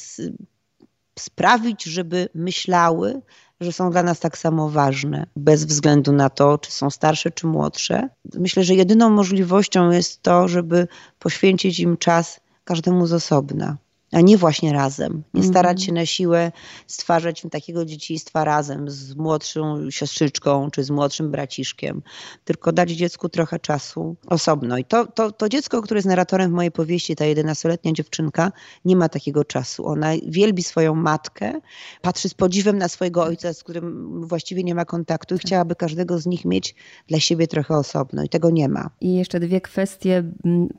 sprawić, 1.18 1.84
żeby 1.84 2.28
myślały, 2.34 3.22
że 3.60 3.72
są 3.72 3.90
dla 3.90 4.02
nas 4.02 4.20
tak 4.20 4.38
samo 4.38 4.68
ważne, 4.68 5.26
bez 5.36 5.64
względu 5.64 6.12
na 6.12 6.30
to, 6.30 6.58
czy 6.58 6.72
są 6.72 6.90
starsze, 6.90 7.30
czy 7.30 7.46
młodsze. 7.46 8.08
Myślę, 8.34 8.64
że 8.64 8.74
jedyną 8.74 9.10
możliwością 9.10 9.90
jest 9.90 10.22
to, 10.22 10.48
żeby 10.48 10.88
poświęcić 11.18 11.80
im 11.80 11.96
czas 11.96 12.40
każdemu 12.64 13.06
z 13.06 13.12
osobna 13.12 13.76
a 14.12 14.20
nie 14.20 14.38
właśnie 14.38 14.72
razem. 14.72 15.22
Nie 15.34 15.40
mm. 15.40 15.52
starać 15.52 15.82
się 15.82 15.92
na 15.92 16.06
siłę 16.06 16.52
stwarzać 16.86 17.42
takiego 17.50 17.84
dzieciństwa 17.84 18.44
razem 18.44 18.90
z 18.90 19.16
młodszą 19.16 19.90
siostrzyczką 19.90 20.70
czy 20.70 20.84
z 20.84 20.90
młodszym 20.90 21.30
braciszkiem, 21.30 22.02
tylko 22.44 22.72
dać 22.72 22.90
dziecku 22.90 23.28
trochę 23.28 23.58
czasu 23.58 24.16
osobno. 24.26 24.78
I 24.78 24.84
to, 24.84 25.06
to, 25.06 25.32
to 25.32 25.48
dziecko, 25.48 25.82
które 25.82 25.98
jest 25.98 26.08
narratorem 26.08 26.50
w 26.50 26.54
mojej 26.54 26.72
powieści, 26.72 27.16
ta 27.16 27.24
11-letnia 27.24 27.92
dziewczynka, 27.92 28.52
nie 28.84 28.96
ma 28.96 29.08
takiego 29.08 29.44
czasu. 29.44 29.86
Ona 29.86 30.10
wielbi 30.28 30.62
swoją 30.62 30.94
matkę, 30.94 31.60
patrzy 32.02 32.28
z 32.28 32.34
podziwem 32.34 32.78
na 32.78 32.88
swojego 32.88 33.24
ojca, 33.24 33.54
z 33.54 33.62
którym 33.62 34.20
właściwie 34.26 34.64
nie 34.64 34.74
ma 34.74 34.84
kontaktu 34.84 35.34
i 35.34 35.38
chciałaby 35.38 35.74
każdego 35.74 36.18
z 36.18 36.26
nich 36.26 36.44
mieć 36.44 36.74
dla 37.08 37.20
siebie 37.20 37.46
trochę 37.46 37.76
osobno. 37.76 38.22
I 38.22 38.28
tego 38.28 38.50
nie 38.50 38.68
ma. 38.68 38.90
I 39.00 39.14
jeszcze 39.14 39.40
dwie 39.40 39.60
kwestie. 39.60 40.24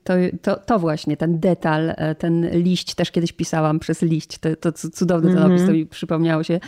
To, 0.04 0.14
to, 0.42 0.58
to 0.58 0.80
właśnie, 0.80 1.18
ten 1.18 1.40
detal, 1.40 1.94
e, 1.98 2.16
ten 2.16 2.50
liść 2.50 2.96
też 2.96 3.12
kiedyś 3.20 3.32
pisałam 3.32 3.80
przez 3.80 4.02
liść. 4.02 4.38
To, 4.38 4.56
to 4.56 4.72
cudowny 4.72 5.34
ten 5.34 5.44
opis, 5.44 5.66
to 5.66 5.72
mi 5.72 5.86
przypomniało 5.86 6.44
się. 6.44 6.60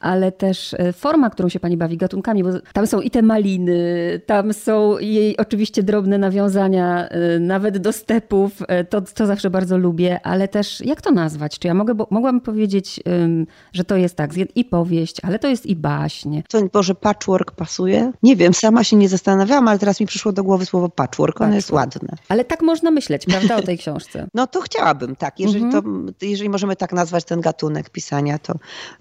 Ale 0.00 0.32
też 0.32 0.74
e, 0.74 0.92
forma, 0.92 1.30
którą 1.30 1.48
się 1.48 1.60
pani 1.60 1.76
bawi 1.76 1.96
gatunkami, 1.96 2.44
bo 2.44 2.50
tam 2.72 2.86
są 2.86 3.00
i 3.00 3.10
te 3.10 3.22
maliny, 3.22 4.20
tam 4.26 4.52
są 4.52 4.98
jej 4.98 5.36
oczywiście 5.36 5.82
drobne 5.82 6.18
nawiązania, 6.18 7.08
e, 7.08 7.38
nawet 7.38 7.78
do 7.78 7.92
stepów. 7.92 8.52
E, 8.68 8.84
to, 8.84 9.00
to 9.00 9.26
zawsze 9.26 9.50
bardzo 9.50 9.78
lubię, 9.78 10.20
ale 10.22 10.48
też 10.48 10.80
jak 10.80 11.02
to 11.02 11.10
nazwać? 11.10 11.58
Czy 11.58 11.68
ja 11.68 11.74
mogę, 11.74 11.94
bo, 11.94 12.06
mogłabym 12.10 12.40
powiedzieć, 12.40 13.00
że 13.72 13.84
to 13.84 13.96
jest 13.96 14.16
tak, 14.16 14.30
i 14.54 14.64
powieść, 14.64 15.16
ale 15.22 15.38
to 15.38 15.48
jest 15.48 15.66
i 15.66 15.76
baśnie. 15.76 16.42
To 16.48 16.58
Boże, 16.72 16.94
patchwork 16.94 17.52
pasuje? 17.52 18.12
Nie 18.22 18.36
wiem, 18.36 18.54
sama 18.54 18.84
się 18.84 18.96
nie 18.96 19.08
zastanawiałam, 19.08 19.68
ale 19.68 19.78
teraz 19.78 20.00
mi 20.00 20.06
przyszło 20.06 20.32
do 20.32 20.44
głowy 20.44 20.66
słowo 20.66 20.88
patchwork. 20.88 21.40
Ono 21.40 21.54
jest 21.54 21.70
ładne. 21.70 22.08
Ale 22.28 22.44
tak 22.44 22.62
można 22.62 22.90
myśleć, 22.90 23.26
prawda, 23.26 23.56
o 23.56 23.62
tej 23.62 23.78
książce? 23.78 24.26
No 24.34 24.46
to 24.46 24.60
chciałabym, 24.60 25.16
tak. 25.16 25.40
Jeżeli 25.40 25.64
mhm. 25.64 25.82
to 25.82 25.90
jeżeli 26.22 26.50
możemy 26.50 26.76
tak 26.76 26.92
nazwać 26.92 27.24
ten 27.24 27.40
gatunek 27.40 27.90
pisania, 27.90 28.38
to 28.38 28.54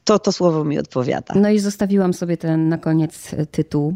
to, 0.03 0.19
to 0.19 0.31
słowo 0.31 0.63
mi 0.63 0.79
odpowiada. 0.79 1.33
No 1.35 1.49
i 1.49 1.59
zostawiłam 1.59 2.13
sobie 2.13 2.37
ten 2.37 2.69
na 2.69 2.77
koniec 2.77 3.33
e, 3.33 3.45
tytuł, 3.45 3.95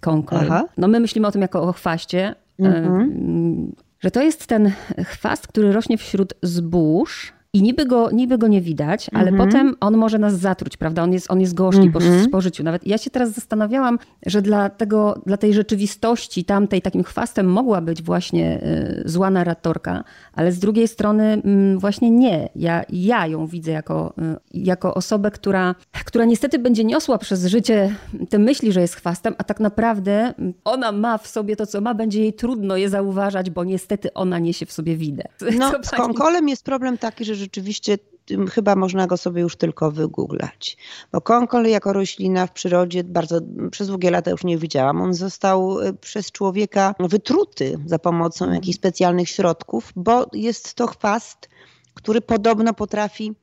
Konkol. 0.00 0.50
No 0.76 0.88
my 0.88 1.00
myślimy 1.00 1.26
o 1.26 1.32
tym 1.32 1.42
jako 1.42 1.62
o 1.62 1.72
chwaście, 1.72 2.34
e, 2.60 2.64
mhm. 2.64 3.72
że 4.00 4.10
to 4.10 4.22
jest 4.22 4.46
ten 4.46 4.72
chwast, 5.04 5.46
który 5.46 5.72
rośnie 5.72 5.98
wśród 5.98 6.34
zbóż, 6.42 7.32
i 7.54 7.62
niby 7.62 7.86
go, 7.86 8.10
niby 8.10 8.38
go 8.38 8.48
nie 8.48 8.60
widać, 8.60 9.10
ale 9.12 9.28
mm 9.28 9.34
-hmm. 9.34 9.46
potem 9.46 9.76
on 9.80 9.96
może 9.96 10.18
nas 10.18 10.38
zatruć, 10.38 10.76
prawda? 10.76 11.02
On 11.02 11.12
jest, 11.12 11.30
on 11.30 11.40
jest 11.40 11.54
gorzki 11.54 11.80
mm 11.80 11.90
-hmm. 11.90 11.92
po 11.92 11.98
mhm. 11.98 12.24
spożyciu. 12.24 12.62
Nawet 12.62 12.86
ja 12.86 12.98
się 12.98 13.10
teraz 13.10 13.30
zastanawiałam, 13.30 13.98
że 14.26 14.42
dla, 14.42 14.70
tego, 14.70 15.20
dla 15.26 15.36
tej 15.36 15.54
rzeczywistości 15.54 16.44
tamtej 16.44 16.82
takim 16.82 17.02
chwastem 17.02 17.46
mogła 17.46 17.80
być 17.80 18.02
właśnie 18.02 18.62
y, 18.62 19.02
zła 19.04 19.30
narratorka, 19.30 20.04
ale 20.32 20.52
z 20.52 20.58
drugiej 20.58 20.88
strony 20.88 21.42
y, 21.74 21.78
właśnie 21.78 22.10
nie. 22.10 22.48
Ja, 22.56 22.84
ja 22.88 23.26
ją 23.26 23.46
widzę 23.46 23.70
jako, 23.70 24.14
y, 24.54 24.60
jako 24.64 24.94
osobę, 24.94 25.30
która, 25.30 25.74
która 26.04 26.24
niestety 26.24 26.58
będzie 26.58 26.84
niosła 26.84 27.18
przez 27.18 27.46
życie 27.46 27.94
te 28.28 28.38
myśli, 28.38 28.72
że 28.72 28.80
jest 28.80 28.94
chwastem, 28.94 29.34
a 29.38 29.44
tak 29.44 29.60
naprawdę 29.60 30.34
ona 30.64 30.92
ma 30.92 31.18
w 31.18 31.26
sobie 31.26 31.56
to, 31.56 31.66
co 31.66 31.80
ma, 31.80 31.94
będzie 31.94 32.20
jej 32.20 32.32
trudno 32.32 32.76
je 32.76 32.88
zauważać, 32.88 33.50
bo 33.50 33.64
niestety 33.64 34.14
ona 34.14 34.38
niesie 34.38 34.66
w 34.66 34.72
sobie 34.72 34.96
widę. 34.96 35.22
No, 35.58 35.72
z 35.82 35.90
konkolem 35.90 36.48
jest 36.48 36.64
problem 36.64 36.98
taki, 36.98 37.24
że 37.24 37.41
rzeczywiście 37.42 37.98
chyba 38.50 38.76
można 38.76 39.06
go 39.06 39.16
sobie 39.16 39.42
już 39.42 39.56
tylko 39.56 39.90
wygooglać. 39.90 40.76
Bo 41.12 41.20
konkol 41.20 41.66
jako 41.66 41.92
roślina 41.92 42.46
w 42.46 42.52
przyrodzie 42.52 43.04
bardzo 43.04 43.40
przez 43.70 43.88
długie 43.88 44.10
lata 44.10 44.30
już 44.30 44.44
nie 44.44 44.58
widziałam. 44.58 45.00
On 45.00 45.14
został 45.14 45.80
y, 45.80 45.94
przez 45.94 46.32
człowieka 46.32 46.94
wytruty 47.00 47.78
za 47.86 47.98
pomocą 47.98 48.52
jakichś 48.52 48.76
specjalnych 48.76 49.28
środków, 49.28 49.92
bo 49.96 50.26
jest 50.32 50.74
to 50.74 50.86
chwast, 50.86 51.48
który 51.94 52.20
podobno 52.20 52.74
potrafi 52.74 53.34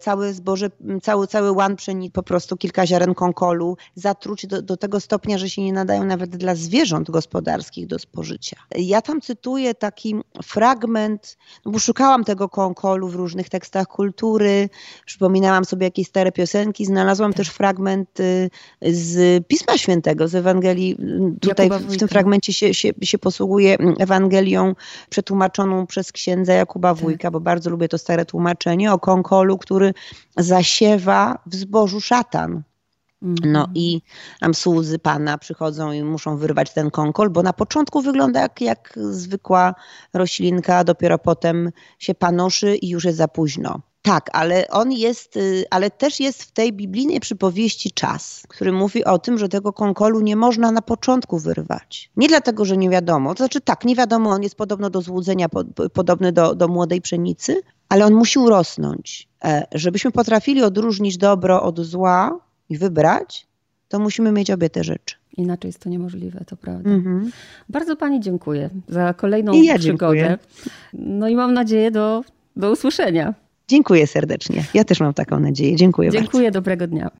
całe 0.00 0.32
zboże, 0.32 0.70
cały, 1.02 1.26
cały 1.26 1.52
łan 1.52 1.76
pszenic, 1.76 2.12
po 2.12 2.22
prostu 2.22 2.56
kilka 2.56 2.86
ziaren 2.86 3.14
konkolu, 3.14 3.76
zatruć 3.94 4.46
do, 4.46 4.62
do 4.62 4.76
tego 4.76 5.00
stopnia, 5.00 5.38
że 5.38 5.50
się 5.50 5.62
nie 5.62 5.72
nadają 5.72 6.04
nawet 6.04 6.36
dla 6.36 6.54
zwierząt 6.54 7.10
gospodarskich 7.10 7.86
do 7.86 7.98
spożycia. 7.98 8.56
Ja 8.76 9.02
tam 9.02 9.20
cytuję 9.20 9.74
taki 9.74 10.16
fragment, 10.42 11.36
no 11.64 11.72
bo 11.72 11.78
szukałam 11.78 12.24
tego 12.24 12.48
konkolu 12.48 13.08
w 13.08 13.14
różnych 13.14 13.48
tekstach 13.48 13.86
kultury, 13.86 14.68
przypominałam 15.06 15.64
sobie 15.64 15.86
jakieś 15.86 16.06
stare 16.06 16.32
piosenki, 16.32 16.86
znalazłam 16.86 17.32
też 17.32 17.48
fragment 17.48 18.20
y, 18.20 18.50
z 18.82 19.46
Pisma 19.46 19.78
Świętego, 19.78 20.28
z 20.28 20.34
Ewangelii. 20.34 20.96
Tutaj 21.40 21.70
w 21.70 21.96
tym 21.96 22.08
fragmencie 22.08 22.52
się, 22.52 22.74
się, 22.74 22.90
się 23.02 23.18
posługuje 23.18 23.78
Ewangelią 23.98 24.74
przetłumaczoną 25.10 25.86
przez 25.86 26.12
księdza 26.12 26.52
Jakuba 26.52 26.94
tak. 26.94 27.02
Wójka, 27.02 27.30
bo 27.30 27.40
bardzo 27.40 27.70
lubię 27.70 27.88
to 27.88 27.98
stare 27.98 28.24
tłumaczenie 28.24 28.92
o 28.92 28.98
konkolu, 28.98 29.58
który 29.66 29.94
zasiewa 30.36 31.38
w 31.46 31.54
zbożu 31.54 32.00
szatan. 32.00 32.62
No 33.22 33.60
mhm. 33.60 33.74
i 33.74 34.02
tam 34.40 34.54
słudzy 34.54 34.98
pana 34.98 35.38
przychodzą 35.38 35.92
i 35.92 36.02
muszą 36.02 36.36
wyrwać 36.36 36.72
ten 36.72 36.90
konkol, 36.90 37.30
bo 37.30 37.42
na 37.42 37.52
początku 37.52 38.02
wygląda 38.02 38.40
jak, 38.40 38.60
jak 38.60 38.98
zwykła 39.10 39.74
roślinka, 40.14 40.84
dopiero 40.84 41.18
potem 41.18 41.70
się 41.98 42.14
panoszy 42.14 42.76
i 42.76 42.88
już 42.88 43.04
jest 43.04 43.18
za 43.18 43.28
późno. 43.28 43.80
Tak, 44.02 44.30
ale 44.32 44.68
on 44.68 44.92
jest, 44.92 45.36
y, 45.36 45.64
ale 45.70 45.90
też 45.90 46.20
jest 46.20 46.42
w 46.42 46.52
tej 46.52 46.72
biblijnej 46.72 47.20
przypowieści 47.20 47.90
czas, 47.90 48.42
który 48.48 48.72
mówi 48.72 49.04
o 49.04 49.18
tym, 49.18 49.38
że 49.38 49.48
tego 49.48 49.72
konkolu 49.72 50.20
nie 50.20 50.36
można 50.36 50.72
na 50.72 50.82
początku 50.82 51.38
wyrwać. 51.38 52.10
Nie 52.16 52.28
dlatego, 52.28 52.64
że 52.64 52.76
nie 52.76 52.90
wiadomo, 52.90 53.34
to 53.34 53.38
znaczy 53.38 53.60
tak, 53.60 53.84
nie 53.84 53.96
wiadomo, 53.96 54.30
on 54.30 54.42
jest 54.42 54.54
podobno 54.54 54.90
do 54.90 55.02
złudzenia, 55.02 55.46
podobny 55.92 56.32
do, 56.32 56.54
do 56.54 56.68
młodej 56.68 57.00
pszenicy, 57.00 57.62
ale 57.88 58.06
on 58.06 58.14
musi 58.14 58.38
urosnąć. 58.38 59.28
E, 59.44 59.66
żebyśmy 59.74 60.10
potrafili 60.10 60.62
odróżnić 60.62 61.16
dobro 61.16 61.62
od 61.62 61.80
zła 61.80 62.38
i 62.68 62.78
wybrać, 62.78 63.46
to 63.88 63.98
musimy 63.98 64.32
mieć 64.32 64.50
obie 64.50 64.70
te 64.70 64.84
rzeczy. 64.84 65.16
Inaczej 65.36 65.68
jest 65.68 65.78
to 65.78 65.88
niemożliwe, 65.88 66.44
to 66.46 66.56
prawda. 66.56 66.90
Mm-hmm. 66.90 67.20
Bardzo 67.68 67.96
Pani 67.96 68.20
dziękuję 68.20 68.70
za 68.88 69.14
kolejną 69.14 69.52
ja 69.52 69.78
przygodę. 69.78 70.16
Dziękuję. 70.16 70.38
No 70.92 71.28
i 71.28 71.36
mam 71.36 71.54
nadzieję 71.54 71.90
do, 71.90 72.24
do 72.56 72.70
usłyszenia. 72.70 73.34
Dziękuję 73.68 74.06
serdecznie. 74.06 74.64
Ja 74.74 74.84
też 74.84 75.00
mam 75.00 75.14
taką 75.14 75.40
nadzieję. 75.40 75.76
Dziękuję, 75.76 76.10
Dziękuję, 76.10 76.44
bardzo. 76.44 76.58
dobrego 76.58 76.86
dnia. 76.86 77.10